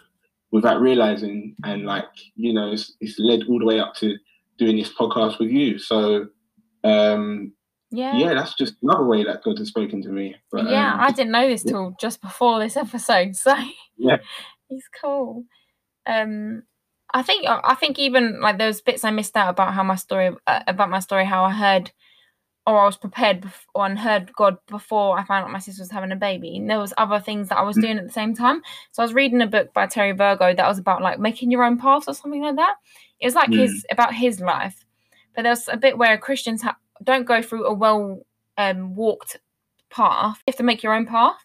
without 0.54 0.80
realizing 0.80 1.56
and 1.64 1.84
like 1.84 2.06
you 2.36 2.52
know 2.52 2.70
it's, 2.70 2.94
it's 3.00 3.18
led 3.18 3.40
all 3.48 3.58
the 3.58 3.64
way 3.64 3.80
up 3.80 3.92
to 3.96 4.16
doing 4.56 4.76
this 4.76 4.92
podcast 4.92 5.40
with 5.40 5.50
you 5.50 5.80
so 5.80 6.26
um 6.84 7.52
yeah. 7.90 8.16
yeah 8.16 8.34
that's 8.34 8.54
just 8.54 8.74
another 8.80 9.04
way 9.04 9.24
that 9.24 9.42
god 9.42 9.58
has 9.58 9.66
spoken 9.66 10.00
to 10.00 10.10
me 10.10 10.32
but 10.52 10.70
yeah, 10.70 10.94
um, 10.94 11.00
I 11.00 11.10
didn't 11.10 11.32
know 11.32 11.48
this 11.48 11.64
yeah. 11.64 11.72
till 11.72 11.96
just 12.00 12.22
before 12.22 12.60
this 12.60 12.76
episode, 12.76 13.34
so 13.44 13.56
Yeah. 13.96 14.18
he's 14.68 14.84
cool. 15.00 15.44
Um, 16.06 16.62
I 17.12 17.22
think 17.22 17.46
I 17.48 17.74
think 17.74 17.98
even 17.98 18.40
like 18.40 18.58
those 18.58 18.80
bits 18.80 19.04
I 19.04 19.10
missed 19.10 19.36
out 19.36 19.48
about 19.48 19.74
how 19.74 19.82
my 19.82 19.96
story 19.96 20.36
uh, 20.46 20.60
about 20.68 20.90
my 20.90 21.00
story, 21.00 21.24
how 21.24 21.44
I 21.44 21.50
heard 21.52 21.90
or 22.66 22.80
I 22.80 22.86
was 22.86 22.96
prepared 22.96 23.42
before 23.42 23.84
and 23.86 23.98
heard 23.98 24.32
God 24.34 24.56
before 24.68 25.18
I 25.18 25.24
found 25.24 25.44
out 25.44 25.50
my 25.52 25.58
sister 25.58 25.82
was 25.82 25.90
having 25.90 26.12
a 26.12 26.16
baby. 26.16 26.56
And 26.56 26.68
there 26.70 26.78
was 26.78 26.94
other 26.96 27.20
things 27.20 27.48
that 27.50 27.58
I 27.58 27.62
was 27.62 27.76
Mm. 27.76 27.80
doing 27.82 27.98
at 27.98 28.06
the 28.06 28.12
same 28.12 28.34
time. 28.34 28.62
So 28.92 29.02
I 29.02 29.04
was 29.04 29.12
reading 29.12 29.42
a 29.42 29.46
book 29.46 29.74
by 29.74 29.86
Terry 29.86 30.12
Virgo 30.12 30.54
that 30.54 30.66
was 30.66 30.78
about 30.78 31.02
like 31.02 31.18
making 31.18 31.50
your 31.50 31.62
own 31.62 31.76
path 31.78 32.04
or 32.08 32.14
something 32.14 32.42
like 32.42 32.56
that. 32.56 32.76
It 33.20 33.26
was 33.26 33.34
like 33.34 33.50
Mm. 33.50 33.58
his 33.58 33.86
about 33.90 34.14
his 34.14 34.40
life, 34.40 34.84
but 35.34 35.42
there's 35.42 35.68
a 35.68 35.76
bit 35.76 35.98
where 35.98 36.16
Christians 36.16 36.62
ha- 36.62 36.76
don't 37.02 37.26
go 37.26 37.42
through 37.42 37.66
a 37.66 37.72
well 37.74 38.20
um, 38.56 38.94
walked 38.94 39.36
path. 39.90 40.38
You 40.46 40.52
have 40.52 40.56
to 40.56 40.62
make 40.62 40.82
your 40.82 40.94
own 40.94 41.06
path. 41.06 41.36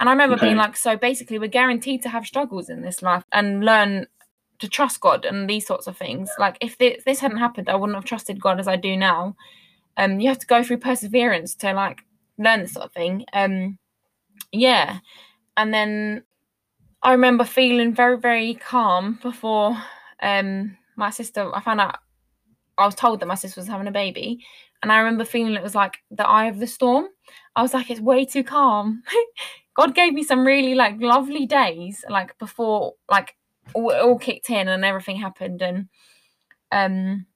And 0.00 0.08
I 0.08 0.12
remember 0.12 0.36
being 0.36 0.56
like, 0.56 0.76
so 0.76 0.96
basically, 0.96 1.38
we're 1.40 1.48
guaranteed 1.48 2.02
to 2.04 2.08
have 2.08 2.24
struggles 2.24 2.70
in 2.70 2.82
this 2.82 3.02
life 3.02 3.24
and 3.32 3.64
learn 3.64 4.06
to 4.60 4.68
trust 4.68 5.00
God 5.00 5.24
and 5.24 5.50
these 5.50 5.66
sorts 5.66 5.88
of 5.88 5.96
things. 5.96 6.30
Like, 6.38 6.56
if 6.60 6.78
this, 6.78 7.02
this 7.04 7.18
hadn't 7.18 7.38
happened, 7.38 7.68
I 7.68 7.74
wouldn't 7.74 7.96
have 7.96 8.04
trusted 8.04 8.40
God 8.40 8.60
as 8.60 8.68
I 8.68 8.76
do 8.76 8.96
now. 8.96 9.34
Um, 9.98 10.20
you 10.20 10.28
have 10.28 10.38
to 10.38 10.46
go 10.46 10.62
through 10.62 10.78
perseverance 10.78 11.54
to 11.56 11.72
like 11.72 12.02
learn 12.38 12.60
this 12.60 12.72
sort 12.72 12.86
of 12.86 12.92
thing. 12.92 13.24
Um, 13.32 13.78
yeah. 14.52 15.00
And 15.56 15.74
then 15.74 16.22
I 17.02 17.12
remember 17.12 17.44
feeling 17.44 17.94
very, 17.94 18.18
very 18.18 18.54
calm 18.54 19.18
before 19.22 19.76
um 20.22 20.76
my 20.96 21.10
sister. 21.10 21.54
I 21.54 21.60
found 21.60 21.80
out 21.80 21.98
I 22.78 22.86
was 22.86 22.94
told 22.94 23.20
that 23.20 23.26
my 23.26 23.34
sister 23.34 23.60
was 23.60 23.68
having 23.68 23.88
a 23.88 23.92
baby, 23.92 24.44
and 24.82 24.92
I 24.92 24.98
remember 24.98 25.24
feeling 25.24 25.54
it 25.54 25.62
was 25.62 25.74
like 25.74 25.98
the 26.10 26.26
eye 26.26 26.46
of 26.46 26.58
the 26.58 26.66
storm. 26.66 27.06
I 27.56 27.62
was 27.62 27.74
like, 27.74 27.90
it's 27.90 28.00
way 28.00 28.24
too 28.24 28.44
calm. 28.44 29.02
God 29.76 29.94
gave 29.94 30.12
me 30.12 30.24
some 30.24 30.46
really 30.46 30.74
like 30.74 31.00
lovely 31.00 31.46
days, 31.46 32.04
like 32.08 32.36
before 32.38 32.94
like 33.10 33.34
all, 33.74 33.92
all 33.92 34.18
kicked 34.18 34.50
in 34.50 34.68
and 34.68 34.84
everything 34.84 35.16
happened, 35.16 35.62
and 35.62 35.88
um, 36.72 37.26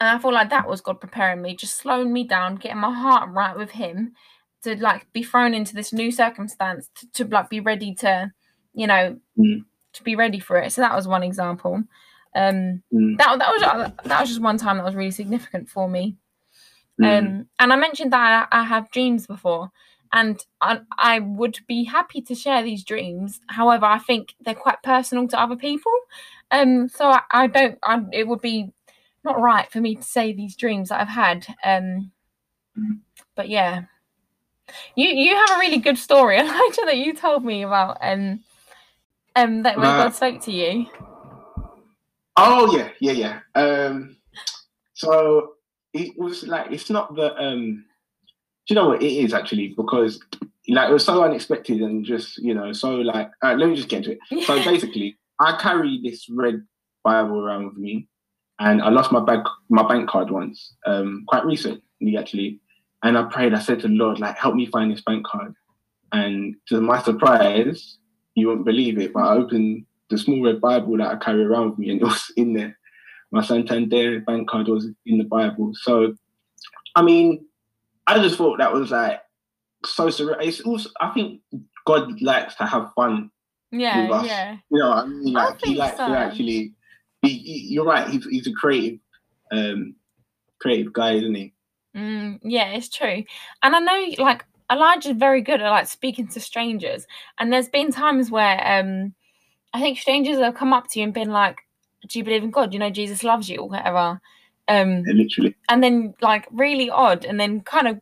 and 0.00 0.08
I 0.08 0.18
feel 0.18 0.32
like 0.32 0.50
that 0.50 0.68
was 0.68 0.80
God 0.80 1.00
preparing 1.00 1.42
me, 1.42 1.56
just 1.56 1.78
slowing 1.78 2.12
me 2.12 2.24
down, 2.24 2.56
getting 2.56 2.78
my 2.78 2.92
heart 2.92 3.30
right 3.30 3.56
with 3.56 3.70
Him, 3.70 4.12
to 4.62 4.76
like 4.76 5.10
be 5.12 5.22
thrown 5.22 5.54
into 5.54 5.74
this 5.74 5.92
new 5.92 6.10
circumstance, 6.10 6.90
to, 6.96 7.10
to 7.12 7.24
like 7.24 7.48
be 7.48 7.60
ready 7.60 7.94
to, 7.96 8.32
you 8.74 8.86
know, 8.86 9.18
Mm. 9.38 9.64
to 9.94 10.02
be 10.02 10.16
ready 10.16 10.38
for 10.40 10.58
it. 10.58 10.72
So 10.72 10.80
that 10.82 10.94
was 10.94 11.08
one 11.08 11.22
example. 11.22 11.82
Um, 12.34 12.82
Mm. 12.92 13.16
that 13.18 13.38
that 13.38 13.52
was 13.52 13.62
that 14.04 14.20
was 14.20 14.28
just 14.28 14.42
one 14.42 14.58
time 14.58 14.76
that 14.76 14.84
was 14.84 14.94
really 14.94 15.10
significant 15.10 15.68
for 15.68 15.88
me. 15.88 16.16
Mm. 17.00 17.18
Um, 17.18 17.46
and 17.58 17.72
I 17.72 17.76
mentioned 17.76 18.12
that 18.12 18.48
I, 18.52 18.60
I 18.60 18.64
have 18.64 18.90
dreams 18.90 19.26
before, 19.26 19.70
and 20.12 20.38
I, 20.60 20.80
I 20.98 21.18
would 21.20 21.58
be 21.66 21.84
happy 21.84 22.22
to 22.22 22.34
share 22.34 22.62
these 22.62 22.84
dreams. 22.84 23.40
However, 23.48 23.86
I 23.86 23.98
think 23.98 24.34
they're 24.40 24.54
quite 24.54 24.82
personal 24.82 25.28
to 25.28 25.40
other 25.40 25.56
people. 25.56 25.92
Um, 26.50 26.88
so 26.88 27.06
I, 27.06 27.22
I 27.30 27.46
don't. 27.48 27.78
I, 27.82 28.02
it 28.12 28.28
would 28.28 28.40
be 28.40 28.72
not 29.26 29.40
right 29.40 29.70
for 29.70 29.80
me 29.80 29.96
to 29.96 30.02
say 30.02 30.32
these 30.32 30.56
dreams 30.56 30.88
that 30.88 31.00
I've 31.00 31.08
had. 31.08 31.46
Um, 31.62 32.10
but 33.34 33.48
yeah, 33.50 33.82
you 34.94 35.08
you 35.08 35.34
have 35.34 35.50
a 35.50 35.60
really 35.60 35.78
good 35.78 35.98
story, 35.98 36.38
Elijah, 36.38 36.82
that 36.86 36.96
you 36.96 37.12
told 37.14 37.44
me 37.44 37.62
about. 37.62 37.98
Um, 38.00 38.40
um, 39.34 39.62
that 39.64 39.76
when 39.76 39.86
Uh, 39.86 39.96
God 39.98 40.14
spoke 40.14 40.40
to 40.42 40.52
you. 40.52 40.86
Oh 42.36 42.74
yeah, 42.76 42.90
yeah, 43.00 43.12
yeah. 43.12 43.40
Um, 43.54 44.16
so 44.94 45.52
it 45.92 46.18
was 46.18 46.46
like 46.46 46.70
it's 46.70 46.90
not 46.90 47.14
the 47.14 47.36
um. 47.36 47.84
Do 48.66 48.74
you 48.74 48.80
know 48.80 48.88
what 48.88 49.02
it 49.02 49.12
is 49.12 49.32
actually? 49.32 49.74
Because 49.76 50.18
like 50.68 50.90
it 50.90 50.92
was 50.92 51.04
so 51.04 51.22
unexpected 51.22 51.80
and 51.80 52.04
just 52.04 52.38
you 52.38 52.52
know 52.52 52.72
so 52.72 52.96
like 52.96 53.30
uh, 53.42 53.54
let 53.54 53.68
me 53.68 53.76
just 53.76 53.88
get 53.88 53.98
into 53.98 54.12
it. 54.12 54.44
So 54.44 54.62
basically, 54.64 55.16
I 55.38 55.56
carry 55.56 56.00
this 56.02 56.28
red 56.28 56.62
Bible 57.04 57.38
around 57.38 57.66
with 57.66 57.76
me, 57.76 58.08
and 58.58 58.82
I 58.82 58.88
lost 58.88 59.12
my 59.12 59.20
bank 59.20 59.46
my 59.68 59.86
bank 59.86 60.08
card 60.08 60.30
once, 60.30 60.74
um, 60.86 61.24
quite 61.26 61.44
recently 61.44 62.16
actually. 62.18 62.60
And 63.02 63.16
I 63.16 63.24
prayed. 63.24 63.54
I 63.54 63.60
said 63.60 63.80
to 63.80 63.88
the 63.88 63.94
Lord, 63.94 64.18
like, 64.18 64.36
help 64.36 64.54
me 64.54 64.66
find 64.66 64.90
this 64.90 65.02
bank 65.02 65.26
card. 65.26 65.54
And 66.12 66.56
to 66.68 66.80
my 66.80 67.00
surprise, 67.02 67.98
you 68.34 68.48
won't 68.48 68.64
believe 68.64 68.98
it, 68.98 69.12
but 69.12 69.20
I 69.20 69.34
opened 69.34 69.84
the 70.08 70.18
small 70.18 70.42
red 70.42 70.60
Bible 70.60 70.96
that 70.98 71.12
I 71.12 71.16
carry 71.16 71.44
around 71.44 71.70
with 71.70 71.78
me, 71.78 71.90
and 71.90 72.00
it 72.00 72.04
was 72.04 72.32
in 72.36 72.54
there. 72.54 72.78
My 73.32 73.42
Santander 73.42 74.20
bank 74.20 74.48
card 74.48 74.68
was 74.68 74.88
in 75.04 75.18
the 75.18 75.24
Bible. 75.24 75.72
So, 75.74 76.14
I 76.94 77.02
mean, 77.02 77.46
I 78.06 78.18
just 78.18 78.36
thought 78.36 78.58
that 78.58 78.72
was 78.72 78.90
like 78.90 79.20
so 79.84 80.06
surreal. 80.08 80.36
It's 80.40 80.60
also, 80.60 80.90
I 81.00 81.10
think 81.10 81.40
God 81.84 82.20
likes 82.22 82.54
to 82.56 82.66
have 82.66 82.92
fun 82.94 83.30
yeah, 83.72 84.02
with 84.02 84.10
us. 84.12 84.26
yeah. 84.26 84.56
you 84.70 84.78
know, 84.78 84.92
I 84.92 85.06
mean, 85.06 85.36
I 85.36 85.46
like 85.46 85.64
he 85.64 85.74
likes 85.74 85.96
so. 85.96 86.06
to 86.08 86.16
actually 86.16 86.72
be. 87.26 87.38
he- 87.38 87.74
You're 87.74 87.84
right. 87.84 88.08
He's 88.08 88.24
he's 88.26 88.46
a 88.46 88.52
creative, 88.52 88.98
um, 89.52 89.94
creative 90.60 90.92
guy, 90.92 91.12
isn't 91.14 91.34
he? 91.34 91.52
Mm, 91.96 92.40
yeah, 92.42 92.70
it's 92.70 92.88
true. 92.88 93.24
And 93.62 93.74
I 93.76 93.78
know 93.78 94.22
like 94.22 94.44
Elijah's 94.70 95.16
very 95.16 95.40
good 95.40 95.60
at 95.62 95.70
like 95.70 95.86
speaking 95.86 96.28
to 96.28 96.40
strangers. 96.40 97.06
And 97.38 97.52
there's 97.52 97.68
been 97.68 97.90
times 97.92 98.30
where 98.30 98.60
um 98.66 99.14
I 99.72 99.80
think 99.80 99.98
strangers 99.98 100.38
have 100.38 100.54
come 100.54 100.72
up 100.72 100.88
to 100.90 100.98
you 100.98 101.04
and 101.04 101.14
been 101.14 101.30
like, 101.30 101.58
Do 102.08 102.18
you 102.18 102.24
believe 102.24 102.42
in 102.44 102.50
God? 102.50 102.72
You 102.72 102.78
know 102.80 102.90
Jesus 102.90 103.24
loves 103.24 103.48
you 103.48 103.58
or 103.60 103.68
whatever. 103.68 104.20
Um 104.68 105.04
Yeah, 105.06 105.14
literally. 105.14 105.54
and 105.68 105.82
then 105.82 106.14
like 106.20 106.46
really 106.52 106.90
odd 106.90 107.24
and 107.24 107.40
then 107.40 107.60
kind 107.62 107.88
of 107.88 108.00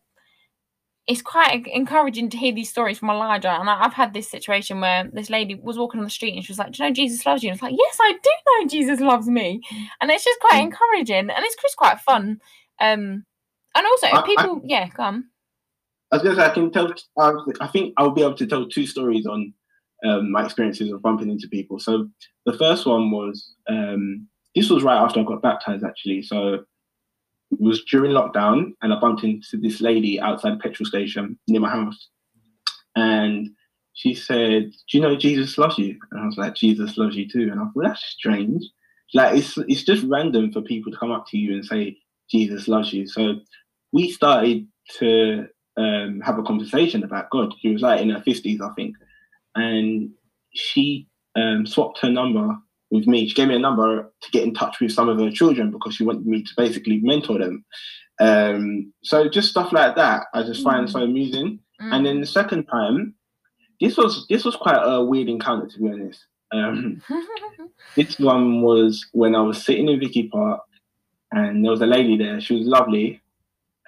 it's 1.06 1.20
quite 1.22 1.66
encouraging 1.66 2.30
to 2.30 2.36
hear 2.38 2.52
these 2.54 2.70
stories 2.70 2.98
from 2.98 3.10
Elijah. 3.10 3.50
And 3.50 3.68
I, 3.68 3.84
I've 3.84 3.92
had 3.92 4.14
this 4.14 4.30
situation 4.30 4.80
where 4.80 5.08
this 5.12 5.28
lady 5.28 5.54
was 5.54 5.76
walking 5.76 6.00
on 6.00 6.04
the 6.04 6.10
street 6.10 6.34
and 6.34 6.42
she 6.44 6.50
was 6.50 6.58
like, 6.58 6.72
Do 6.72 6.82
you 6.82 6.88
know 6.88 6.94
Jesus 6.94 7.26
loves 7.26 7.42
you? 7.42 7.50
And 7.50 7.56
it's 7.56 7.62
like, 7.62 7.74
Yes, 7.76 7.98
I 8.00 8.12
do 8.12 8.30
know 8.46 8.68
Jesus 8.68 9.00
loves 9.00 9.26
me. 9.28 9.60
And 10.00 10.10
it's 10.10 10.24
just 10.24 10.40
quite 10.40 10.60
Mm. 10.62 10.66
encouraging 10.66 11.30
and 11.30 11.44
it's 11.44 11.56
just 11.60 11.76
quite 11.76 12.00
fun. 12.00 12.40
Um 12.80 13.24
and 13.74 13.86
also 13.86 14.06
I- 14.06 14.20
I- 14.20 14.26
people 14.26 14.62
yeah, 14.64 14.88
come. 14.88 15.28
I 16.10 16.16
was 16.16 16.22
gonna 16.22 16.36
say 16.36 16.46
I 16.46 16.50
can 16.54 16.70
tell. 16.70 16.92
I 17.18 17.32
I 17.60 17.66
think 17.66 17.92
I'll 17.98 18.10
be 18.10 18.22
able 18.22 18.34
to 18.36 18.46
tell 18.46 18.66
two 18.66 18.86
stories 18.86 19.26
on 19.26 19.52
um, 20.06 20.30
my 20.30 20.44
experiences 20.44 20.90
of 20.92 21.02
bumping 21.02 21.30
into 21.30 21.48
people. 21.48 21.78
So 21.80 22.08
the 22.46 22.52
first 22.52 22.86
one 22.86 23.10
was 23.10 23.54
um, 23.68 24.28
this 24.54 24.70
was 24.70 24.82
right 24.84 24.98
after 25.02 25.20
I 25.20 25.24
got 25.24 25.42
baptized 25.42 25.84
actually. 25.84 26.22
So 26.22 26.64
it 27.54 27.60
was 27.60 27.84
during 27.84 28.12
lockdown, 28.12 28.72
and 28.82 28.92
I 28.92 29.00
bumped 29.00 29.24
into 29.24 29.56
this 29.56 29.80
lady 29.80 30.20
outside 30.20 30.54
a 30.54 30.56
petrol 30.56 30.86
station 30.86 31.38
near 31.48 31.60
my 31.60 31.70
house, 31.70 32.08
and 32.96 33.50
she 33.94 34.14
said, 34.14 34.72
"Do 34.90 34.98
you 34.98 35.00
know 35.00 35.16
Jesus 35.16 35.58
loves 35.58 35.78
you?" 35.78 35.98
And 36.10 36.20
I 36.20 36.26
was 36.26 36.36
like, 36.36 36.54
"Jesus 36.54 36.96
loves 36.98 37.16
you 37.16 37.28
too." 37.28 37.48
And 37.50 37.60
I 37.60 37.64
thought 37.64 37.84
that's 37.84 38.04
strange. 38.04 38.64
like 39.14 39.36
it's 39.38 39.56
it's 39.68 39.84
just 39.84 40.04
random 40.04 40.52
for 40.52 40.62
people 40.62 40.90
to 40.92 40.98
come 40.98 41.12
up 41.12 41.26
to 41.28 41.38
you 41.38 41.54
and 41.54 41.64
say 41.64 41.96
Jesus 42.30 42.68
loves 42.68 42.92
you. 42.92 43.06
So 43.06 43.36
we 43.92 44.10
started 44.10 44.66
to 44.98 45.46
um, 45.76 46.20
have 46.20 46.38
a 46.38 46.42
conversation 46.42 47.04
about 47.04 47.30
God. 47.30 47.54
She 47.60 47.72
was 47.72 47.82
like 47.82 48.00
in 48.00 48.10
her 48.10 48.22
fifties, 48.22 48.60
I 48.60 48.70
think, 48.74 48.96
and 49.54 50.10
she 50.52 51.08
um, 51.36 51.66
swapped 51.66 51.98
her 52.00 52.10
number 52.10 52.56
with 52.90 53.06
me. 53.06 53.28
She 53.28 53.34
gave 53.34 53.48
me 53.48 53.56
a 53.56 53.58
number 53.58 54.12
to 54.20 54.30
get 54.30 54.44
in 54.44 54.54
touch 54.54 54.80
with 54.80 54.92
some 54.92 55.08
of 55.08 55.18
her 55.18 55.30
children 55.30 55.70
because 55.70 55.94
she 55.96 56.04
wanted 56.04 56.26
me 56.26 56.42
to 56.42 56.50
basically 56.56 57.00
mentor 57.00 57.38
them. 57.38 57.64
Um, 58.20 58.92
so 59.02 59.28
just 59.28 59.50
stuff 59.50 59.72
like 59.72 59.96
that, 59.96 60.26
I 60.34 60.42
just 60.42 60.62
find 60.62 60.86
Mm. 60.86 60.92
so 60.92 61.02
amusing. 61.02 61.58
Mm. 61.82 61.92
And 61.92 62.06
then 62.06 62.20
the 62.20 62.26
second 62.26 62.64
time, 62.66 63.14
this 63.80 63.96
was 63.96 64.26
this 64.28 64.44
was 64.44 64.54
quite 64.56 64.80
a 64.80 65.02
weird 65.02 65.28
encounter 65.28 65.66
to 65.66 65.78
be 65.80 65.88
honest. 65.90 66.24
Um, 66.52 67.02
this 67.96 68.18
one 68.20 68.62
was 68.62 69.04
when 69.12 69.34
I 69.34 69.40
was 69.40 69.64
sitting 69.64 69.88
in 69.88 69.98
Vicky 69.98 70.28
Park, 70.28 70.60
and 71.32 71.64
there 71.64 71.72
was 71.72 71.80
a 71.82 71.86
lady 71.86 72.16
there. 72.16 72.40
She 72.40 72.56
was 72.56 72.66
lovely. 72.68 73.20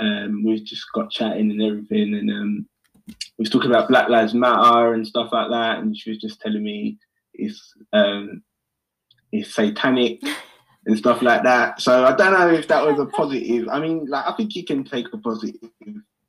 Um, 0.01 0.43
we 0.45 0.61
just 0.63 0.85
got 0.93 1.11
chatting 1.11 1.51
and 1.53 1.63
everything, 1.63 2.15
and 2.15 2.31
um, 2.31 2.67
we 3.07 3.15
was 3.39 3.51
talking 3.51 3.71
about 3.71 3.89
Black 3.89 4.09
Lives 4.09 4.35
Matter 4.35 4.95
and 4.95 5.07
stuff 5.07 5.31
like 5.33 5.51
that. 5.51 5.79
And 5.79 5.97
she 5.97 6.11
was 6.11 6.19
just 6.19 6.41
telling 6.41 6.63
me 6.65 6.99
it's 7.35 7.75
um, 7.93 8.43
it's 9.37 9.55
satanic 9.55 10.21
and 10.87 10.97
stuff 10.99 11.23
like 11.23 11.43
that. 11.43 11.81
So 11.81 12.05
I 12.05 12.15
don't 12.15 12.33
know 12.33 12.51
if 12.51 12.69
that 12.69 12.85
was 12.85 12.99
a 12.99 13.07
positive. 13.07 13.69
I 13.69 13.81
mean, 13.81 14.07
like 14.07 14.27
I 14.27 14.33
think 14.33 14.55
you 14.55 14.65
can 14.65 14.85
take 14.85 15.07
a 15.13 15.19
positive 15.19 15.71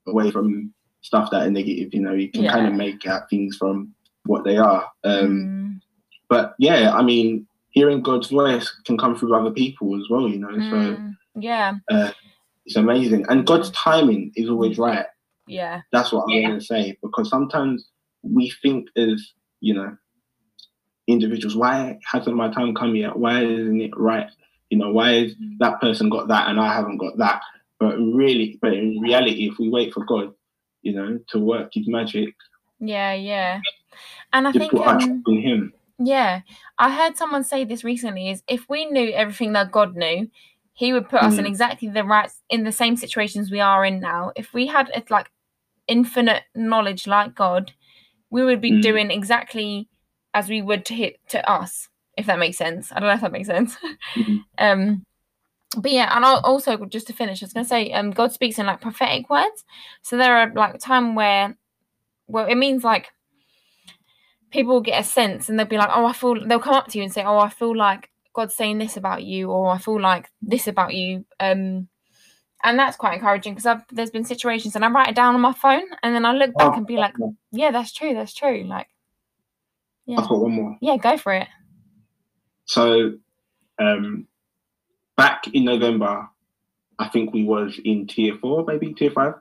away 0.08 0.32
from 0.32 0.74
stuff 1.02 1.30
that 1.32 1.44
are 1.48 1.52
negative. 1.52 1.94
You 1.94 2.02
know, 2.02 2.14
you 2.14 2.30
can 2.32 2.44
kind 2.52 2.68
of 2.68 2.74
make 2.74 3.06
out 3.08 3.30
things 3.30 3.56
from 3.58 3.94
what 4.26 4.44
they 4.44 4.58
are. 4.58 4.90
Um, 5.04 5.28
Mm, 5.28 5.80
but 6.30 6.56
yeah, 6.60 6.94
I 6.94 7.02
mean, 7.04 7.48
hearing 7.70 8.02
God's 8.02 8.30
voice 8.30 8.70
can 8.86 8.98
come 8.98 9.16
through 9.16 9.36
other 9.36 9.52
people 9.52 9.96
as 9.96 10.10
well, 10.10 10.28
you 10.28 10.40
know. 10.40 10.52
So 10.52 10.76
mm, 10.98 11.16
yeah, 11.36 11.76
it's 12.66 12.76
amazing, 12.76 13.26
and 13.30 13.46
God's 13.46 13.70
timing 13.72 14.32
is 14.36 14.50
always 14.50 14.78
right. 14.78 15.06
yeah, 15.48 15.82
That's 15.94 16.12
what 16.12 16.24
I'm 16.24 16.42
going 16.42 16.60
to 16.60 16.66
say 16.66 16.98
because 17.02 17.30
sometimes 17.30 17.90
we 18.24 18.52
think 18.62 18.90
as 18.98 19.34
you 19.62 19.74
know 19.74 19.96
individuals, 21.08 21.56
why 21.56 21.98
hasn't 22.06 22.36
my 22.36 22.52
time 22.52 22.76
come 22.76 22.96
yet? 22.96 23.18
Why 23.18 23.44
isn't 23.44 23.82
it 23.82 23.92
right? 23.98 24.28
You 24.70 24.78
know, 24.78 24.92
why 24.92 25.14
is 25.14 25.36
Mm. 25.36 25.58
that 25.60 25.80
person 25.82 26.10
got 26.10 26.28
that 26.28 26.50
and 26.50 26.60
I 26.60 26.74
haven't 26.74 26.98
got 26.98 27.18
that? 27.18 27.42
But 27.80 27.98
really, 27.98 28.58
but 28.62 28.74
in 28.74 29.00
reality, 29.00 29.48
if 29.48 29.58
we 29.60 29.70
wait 29.70 29.94
for 29.94 30.04
God, 30.06 30.34
you 30.82 30.94
know, 30.94 31.20
to 31.30 31.40
work 31.40 31.70
His 31.74 31.88
magic, 31.88 32.36
yeah, 32.80 33.14
yeah. 33.14 33.62
And 34.34 34.48
I 34.48 34.52
think 34.52 34.74
um, 34.76 35.24
in 35.28 35.42
Him. 35.42 35.74
Yeah, 36.00 36.42
I 36.78 36.96
heard 36.96 37.18
someone 37.18 37.44
say 37.44 37.64
this 37.64 37.84
recently 37.84 38.30
is 38.30 38.44
if 38.48 38.70
we 38.70 38.86
knew 38.86 39.12
everything 39.14 39.54
that 39.54 39.72
God 39.72 39.96
knew, 39.96 40.30
he 40.74 40.94
would 40.94 41.10
put 41.10 41.22
us 41.22 41.38
in 41.40 41.46
Mm. 41.46 41.48
exactly 41.48 41.88
the 41.90 42.04
right 42.04 42.30
in 42.50 42.64
the 42.64 42.72
same 42.72 42.96
situations 42.98 43.50
we 43.50 43.60
are 43.60 43.84
in 43.84 44.00
now. 44.00 44.32
If 44.36 44.54
we 44.54 44.68
had 44.68 44.92
like 45.10 45.32
infinite 45.88 46.44
knowledge 46.54 47.08
like 47.08 47.34
God, 47.34 47.72
we 48.30 48.44
would 48.44 48.62
be 48.62 48.72
Mm. 48.72 48.82
doing 48.82 49.12
exactly 49.12 49.88
as 50.38 50.48
we 50.50 50.62
would 50.62 50.86
to 50.86 50.94
hit 50.94 51.20
to 51.30 51.40
us, 51.50 51.90
if 52.16 52.28
that 52.28 52.38
makes 52.40 52.58
sense. 52.58 52.92
I 52.92 53.00
don't 53.00 53.10
know 53.10 53.16
if 53.16 53.22
that 53.22 53.32
makes 53.32 53.48
sense. 53.48 53.76
Mhm. 54.16 54.44
um 54.60 55.04
but 55.78 55.92
yeah, 55.92 56.16
and 56.16 56.24
I'll 56.24 56.40
also 56.52 56.86
just 56.86 57.08
to 57.08 57.14
finish, 57.14 57.42
I 57.44 57.46
was 57.46 57.54
gonna 57.54 57.66
say, 57.66 57.92
um, 57.92 58.12
God 58.12 58.32
speaks 58.32 58.58
in 58.58 58.66
like 58.66 58.80
prophetic 58.82 59.30
words. 59.30 59.66
So 60.02 60.16
there 60.16 60.38
are 60.38 60.52
like 60.54 60.80
time 60.80 61.14
where, 61.16 61.58
well, 62.28 62.46
it 62.48 62.56
means 62.56 62.84
like 62.86 63.12
people 64.52 64.76
will 64.76 64.82
get 64.82 65.02
a 65.02 65.04
sense 65.04 65.50
and 65.50 65.60
they'll 65.60 65.68
be 65.68 65.78
like, 65.78 65.90
oh, 65.92 66.06
I 66.06 66.14
feel, 66.14 66.36
they'll 66.48 66.60
come 66.68 66.74
up 66.76 66.88
to 66.90 66.98
you 66.98 67.04
and 67.04 67.14
say, 67.14 67.24
oh, 67.24 67.38
I 67.40 67.50
feel 67.50 67.76
like 67.76 68.10
God's 68.34 68.56
saying 68.56 68.78
this 68.78 68.96
about 68.98 69.24
you, 69.24 69.52
or 69.52 69.72
I 69.72 69.78
feel 69.78 70.00
like 70.00 70.30
this 70.42 70.68
about 70.68 70.94
you. 70.94 71.26
Um, 71.40 71.90
and 72.64 72.80
that's 72.80 72.98
quite 72.98 73.16
encouraging 73.16 73.56
because 73.56 73.82
there's 73.92 74.10
been 74.12 74.26
situations 74.26 74.76
and 74.76 74.86
I 74.86 74.90
write 74.90 75.10
it 75.10 75.16
down 75.16 75.36
on 75.36 75.42
my 75.42 75.54
phone 75.54 75.84
and 76.02 76.16
then 76.16 76.26
I 76.26 76.32
look 76.34 76.56
back 76.58 76.78
and 76.78 76.88
be 76.88 76.96
like, 76.98 77.14
yeah, 77.52 77.72
that's 77.72 77.92
true, 77.92 78.14
that's 78.14 78.34
true. 78.34 78.64
Like, 78.64 78.88
yeah, 80.08 80.20
I've 80.20 80.28
got 80.30 80.40
one 80.42 80.52
more. 80.54 80.78
yeah, 80.82 80.98
go 80.98 81.18
for 81.18 81.34
it. 81.34 81.48
So, 82.66 83.14
um, 83.80 84.28
back 85.16 85.48
in 85.54 85.66
November, 85.66 86.28
I 87.00 87.08
think 87.10 87.34
we 87.34 87.44
was 87.44 87.80
in 87.86 88.08
tier 88.08 88.36
four, 88.42 88.66
maybe 88.66 88.94
tier 88.94 89.12
five, 89.12 89.36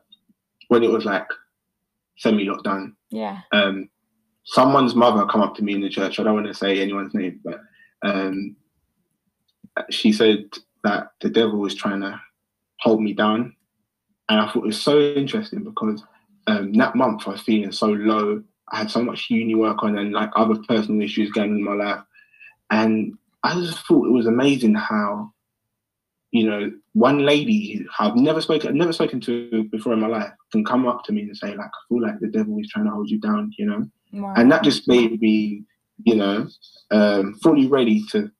when 0.68 0.82
it 0.84 0.90
was 0.90 1.04
like 1.04 1.26
semi-lockdown. 2.18 2.92
Yeah, 3.10 3.40
Um, 3.52 3.88
someone's 4.44 4.94
mother 4.94 5.26
come 5.26 5.40
up 5.40 5.54
to 5.56 5.64
me 5.64 5.74
in 5.74 5.80
the 5.80 5.88
church. 5.88 6.18
I 6.20 6.22
don't 6.24 6.34
want 6.34 6.46
to 6.46 6.54
say 6.54 6.80
anyone's 6.80 7.14
name, 7.14 7.40
but 7.44 7.60
um, 8.02 8.56
she 9.90 10.12
said 10.12 10.44
that 10.84 11.12
the 11.20 11.30
devil 11.30 11.58
was 11.58 11.74
trying 11.74 12.00
to 12.00 12.20
hold 12.80 13.00
me 13.02 13.12
down, 13.12 13.54
and 14.28 14.40
I 14.40 14.46
thought 14.46 14.64
it 14.64 14.66
was 14.66 14.82
so 14.82 14.98
interesting 15.00 15.64
because 15.64 16.02
um, 16.46 16.72
that 16.74 16.94
month 16.94 17.26
I 17.26 17.30
was 17.30 17.40
feeling 17.42 17.72
so 17.72 17.86
low. 17.88 18.42
I 18.70 18.78
had 18.78 18.90
so 18.90 19.02
much 19.02 19.30
uni 19.30 19.54
work 19.54 19.82
on 19.82 19.96
and 19.96 20.12
like 20.12 20.30
other 20.34 20.56
personal 20.68 21.02
issues 21.02 21.30
going 21.30 21.50
in 21.50 21.64
my 21.64 21.74
life, 21.74 22.02
and 22.70 23.16
I 23.42 23.54
just 23.54 23.86
thought 23.86 24.06
it 24.06 24.12
was 24.12 24.26
amazing 24.26 24.74
how, 24.74 25.32
you 26.32 26.50
know, 26.50 26.72
one 26.94 27.24
lady 27.24 27.76
who 27.76 27.84
I've 27.98 28.16
never 28.16 28.40
spoken, 28.40 28.68
I've 28.68 28.74
never 28.74 28.92
spoken 28.92 29.20
to 29.20 29.64
before 29.70 29.92
in 29.92 30.00
my 30.00 30.08
life 30.08 30.32
can 30.50 30.64
come 30.64 30.86
up 30.86 31.04
to 31.04 31.12
me 31.12 31.22
and 31.22 31.36
say 31.36 31.54
like, 31.54 31.66
I 31.66 31.80
feel 31.88 32.02
like 32.02 32.18
the 32.18 32.28
devil 32.28 32.58
is 32.58 32.68
trying 32.70 32.86
to 32.86 32.90
hold 32.90 33.08
you 33.08 33.18
down, 33.18 33.52
you 33.56 33.66
know, 33.66 33.88
wow. 34.12 34.34
and 34.36 34.50
that 34.50 34.64
just 34.64 34.88
made 34.88 35.20
me, 35.20 35.62
you 36.04 36.16
know, 36.16 36.48
um, 36.90 37.34
fully 37.42 37.66
ready 37.66 38.04
to 38.10 38.30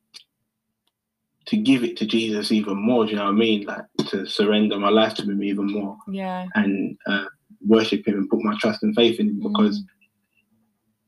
to 1.46 1.56
give 1.56 1.84
it 1.84 1.96
to 1.98 2.06
Jesus 2.06 2.50
even 2.50 2.76
more. 2.76 3.04
Do 3.04 3.12
you 3.12 3.18
know 3.18 3.26
what 3.26 3.30
I 3.30 3.34
mean? 3.34 3.64
Like 3.64 3.84
to 4.08 4.26
surrender 4.26 4.78
my 4.78 4.88
life 4.88 5.14
to 5.14 5.22
Him 5.22 5.42
even 5.44 5.66
more 5.66 5.96
yeah, 6.08 6.46
and 6.56 6.98
uh, 7.06 7.26
worship 7.64 8.06
Him 8.08 8.14
and 8.14 8.28
put 8.28 8.42
my 8.42 8.56
trust 8.58 8.82
and 8.82 8.94
faith 8.96 9.20
in 9.20 9.28
Him 9.28 9.40
because 9.40 9.80
Mm. 9.80 9.86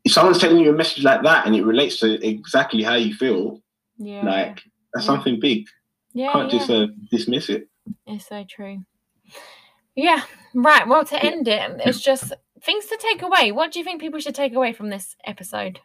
If 0.09 0.15
someone's 0.15 0.39
telling 0.39 0.59
you 0.59 0.71
a 0.71 0.73
message 0.73 1.05
like 1.05 1.23
that 1.23 1.47
and 1.47 1.55
it 1.55 1.63
relates 1.67 2.01
to 2.01 2.27
exactly 2.27 2.83
how 2.83 2.95
you 2.95 3.13
feel, 3.15 3.61
yeah, 3.99 4.25
like 4.25 4.63
that's 4.95 5.05
Yeah. 5.07 5.15
something 5.15 5.39
big. 5.39 5.67
yeah, 6.15 6.33
Can't 6.33 6.51
yeah. 6.51 6.59
just 6.59 6.71
uh, 6.71 6.87
dismiss 7.11 7.51
it. 7.51 7.69
It's 8.07 8.27
so 8.27 8.43
true. 8.49 8.79
Yeah, 9.95 10.23
right. 10.55 10.89
Well, 10.89 11.05
to 11.05 11.23
end 11.23 11.47
it, 11.47 11.83
it's 11.85 12.01
just 12.01 12.33
things 12.63 12.87
to 12.87 12.97
take 12.97 13.21
away. 13.21 13.53
What 13.53 13.71
do 13.71 13.79
you 13.81 13.85
think 13.85 14.01
people 14.01 14.19
should 14.19 14.35
take 14.35 14.55
away 14.55 14.73
from 14.73 14.89
this 14.89 15.15
episode? 15.27 15.79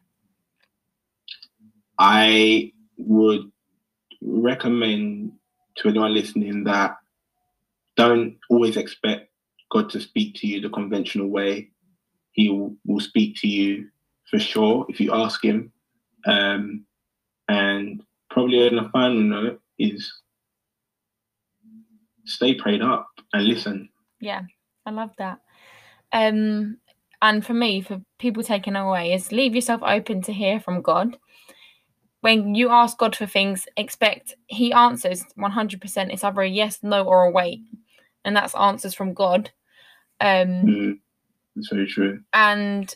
I 2.00 2.72
would 2.98 3.52
recommend 4.22 5.34
to 5.76 5.90
anyone 5.90 6.14
listening 6.14 6.64
that 6.64 6.96
don't 7.98 8.38
always 8.50 8.78
expect 8.78 9.30
God 9.70 9.90
to 9.90 10.00
speak 10.00 10.36
to 10.36 10.48
you 10.48 10.62
the 10.62 10.70
conventional 10.70 11.28
way. 11.28 11.72
He 12.32 12.48
will, 12.50 12.78
will 12.86 13.02
speak 13.02 13.36
to 13.42 13.48
you 13.50 13.90
for 14.34 14.40
sure 14.40 14.84
if 14.90 15.00
you 15.00 15.14
ask 15.14 15.44
Him. 15.44 15.72
Um, 16.26 16.86
and 17.48 18.02
probably 18.32 18.68
on 18.68 18.80
a 18.84 18.90
final 18.90 19.22
note 19.22 19.62
is 19.78 20.12
stay 22.26 22.56
prayed 22.56 22.82
up 22.82 23.08
and 23.34 23.44
listen. 23.46 23.90
Yeah, 24.20 24.42
I 24.88 24.92
love 24.92 25.12
that. 25.20 25.40
Um, 26.12 26.78
and 27.22 27.46
for 27.46 27.54
me, 27.54 27.82
for 27.82 28.02
people 28.18 28.42
taking 28.42 28.76
away, 28.76 29.14
is 29.14 29.32
leave 29.32 29.54
yourself 29.54 29.82
open 29.84 30.24
to 30.24 30.34
hear 30.34 30.60
from 30.60 30.82
God. 30.82 31.16
When 32.22 32.56
you 32.56 32.70
ask 32.70 32.98
God 32.98 33.16
for 33.16 33.28
things, 33.28 33.68
expect 33.78 34.34
He 34.48 34.74
answers 34.74 35.24
100%. 35.38 36.12
It's 36.12 36.24
either 36.24 36.42
a 36.42 36.48
yes, 36.48 36.80
no, 36.82 37.04
or 37.04 37.26
a 37.26 37.32
wait. 37.32 37.60
And 38.26 38.36
that's 38.36 38.56
answers 38.56 38.96
from 38.96 39.14
God. 39.14 39.52
Um, 40.20 40.64
Mm, 40.66 41.00
it's 41.56 41.68
very 41.70 41.86
true. 41.86 42.22
and 42.34 42.96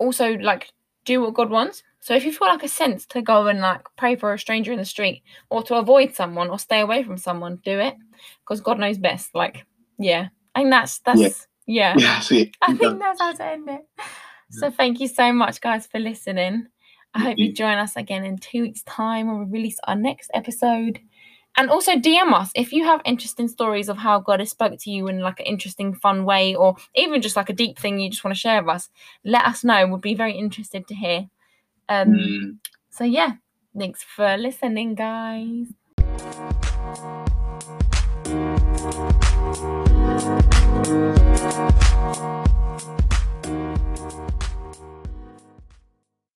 also 0.00 0.34
like 0.38 0.72
do 1.04 1.20
what 1.20 1.34
God 1.34 1.50
wants. 1.50 1.82
So 2.00 2.14
if 2.14 2.24
you 2.24 2.32
feel 2.32 2.48
like 2.48 2.62
a 2.62 2.68
sense 2.68 3.06
to 3.06 3.22
go 3.22 3.46
and 3.46 3.60
like 3.60 3.82
pray 3.96 4.16
for 4.16 4.32
a 4.32 4.38
stranger 4.38 4.72
in 4.72 4.78
the 4.78 4.84
street 4.84 5.22
or 5.50 5.62
to 5.64 5.76
avoid 5.76 6.14
someone 6.14 6.48
or 6.48 6.58
stay 6.58 6.80
away 6.80 7.04
from 7.04 7.18
someone, 7.18 7.60
do 7.64 7.78
it 7.78 7.94
because 8.42 8.60
God 8.60 8.78
knows 8.78 8.98
best. 8.98 9.34
Like, 9.34 9.66
yeah, 9.98 10.28
I 10.54 10.60
think 10.60 10.70
that's 10.70 10.98
that's 11.00 11.46
yeah. 11.66 11.94
Yeah, 11.96 12.16
I 12.18 12.20
see. 12.20 12.52
I 12.62 12.74
think 12.74 12.98
that's 12.98 13.20
how 13.20 13.32
to 13.32 13.44
end 13.44 13.68
it. 13.68 13.82
So 14.50 14.70
thank 14.70 14.98
you 14.98 15.06
so 15.06 15.32
much, 15.32 15.60
guys, 15.60 15.86
for 15.86 16.00
listening. 16.00 16.66
I 17.14 17.20
hope 17.20 17.38
you. 17.38 17.52
join 17.52 17.78
us 17.78 17.96
again 17.96 18.24
in 18.24 18.38
two 18.38 18.62
weeks' 18.62 18.82
time 18.82 19.28
when 19.28 19.38
we 19.38 19.58
release 19.58 19.78
our 19.84 19.96
next 19.96 20.30
episode. 20.34 21.00
And 21.60 21.68
also 21.68 21.92
DM 21.92 22.32
us 22.32 22.50
if 22.54 22.72
you 22.72 22.84
have 22.84 23.02
interesting 23.04 23.46
stories 23.46 23.90
of 23.90 23.98
how 23.98 24.18
God 24.18 24.40
has 24.40 24.48
spoke 24.48 24.78
to 24.80 24.90
you 24.90 25.08
in 25.08 25.20
like 25.20 25.40
an 25.40 25.44
interesting, 25.44 25.92
fun 25.92 26.24
way, 26.24 26.54
or 26.54 26.76
even 26.94 27.20
just 27.20 27.36
like 27.36 27.50
a 27.50 27.52
deep 27.52 27.78
thing 27.78 28.00
you 28.00 28.08
just 28.08 28.24
want 28.24 28.34
to 28.34 28.40
share 28.40 28.62
with 28.62 28.76
us. 28.76 28.88
Let 29.26 29.44
us 29.44 29.62
know. 29.62 29.86
We'd 29.86 30.00
be 30.00 30.14
very 30.14 30.32
interested 30.32 30.88
to 30.88 30.94
hear. 30.94 31.28
Um, 31.86 32.08
Mm. 32.14 32.58
So 32.88 33.04
yeah, 33.04 33.32
thanks 33.78 34.02
for 34.02 34.38
listening, 34.38 34.94
guys. 34.94 35.66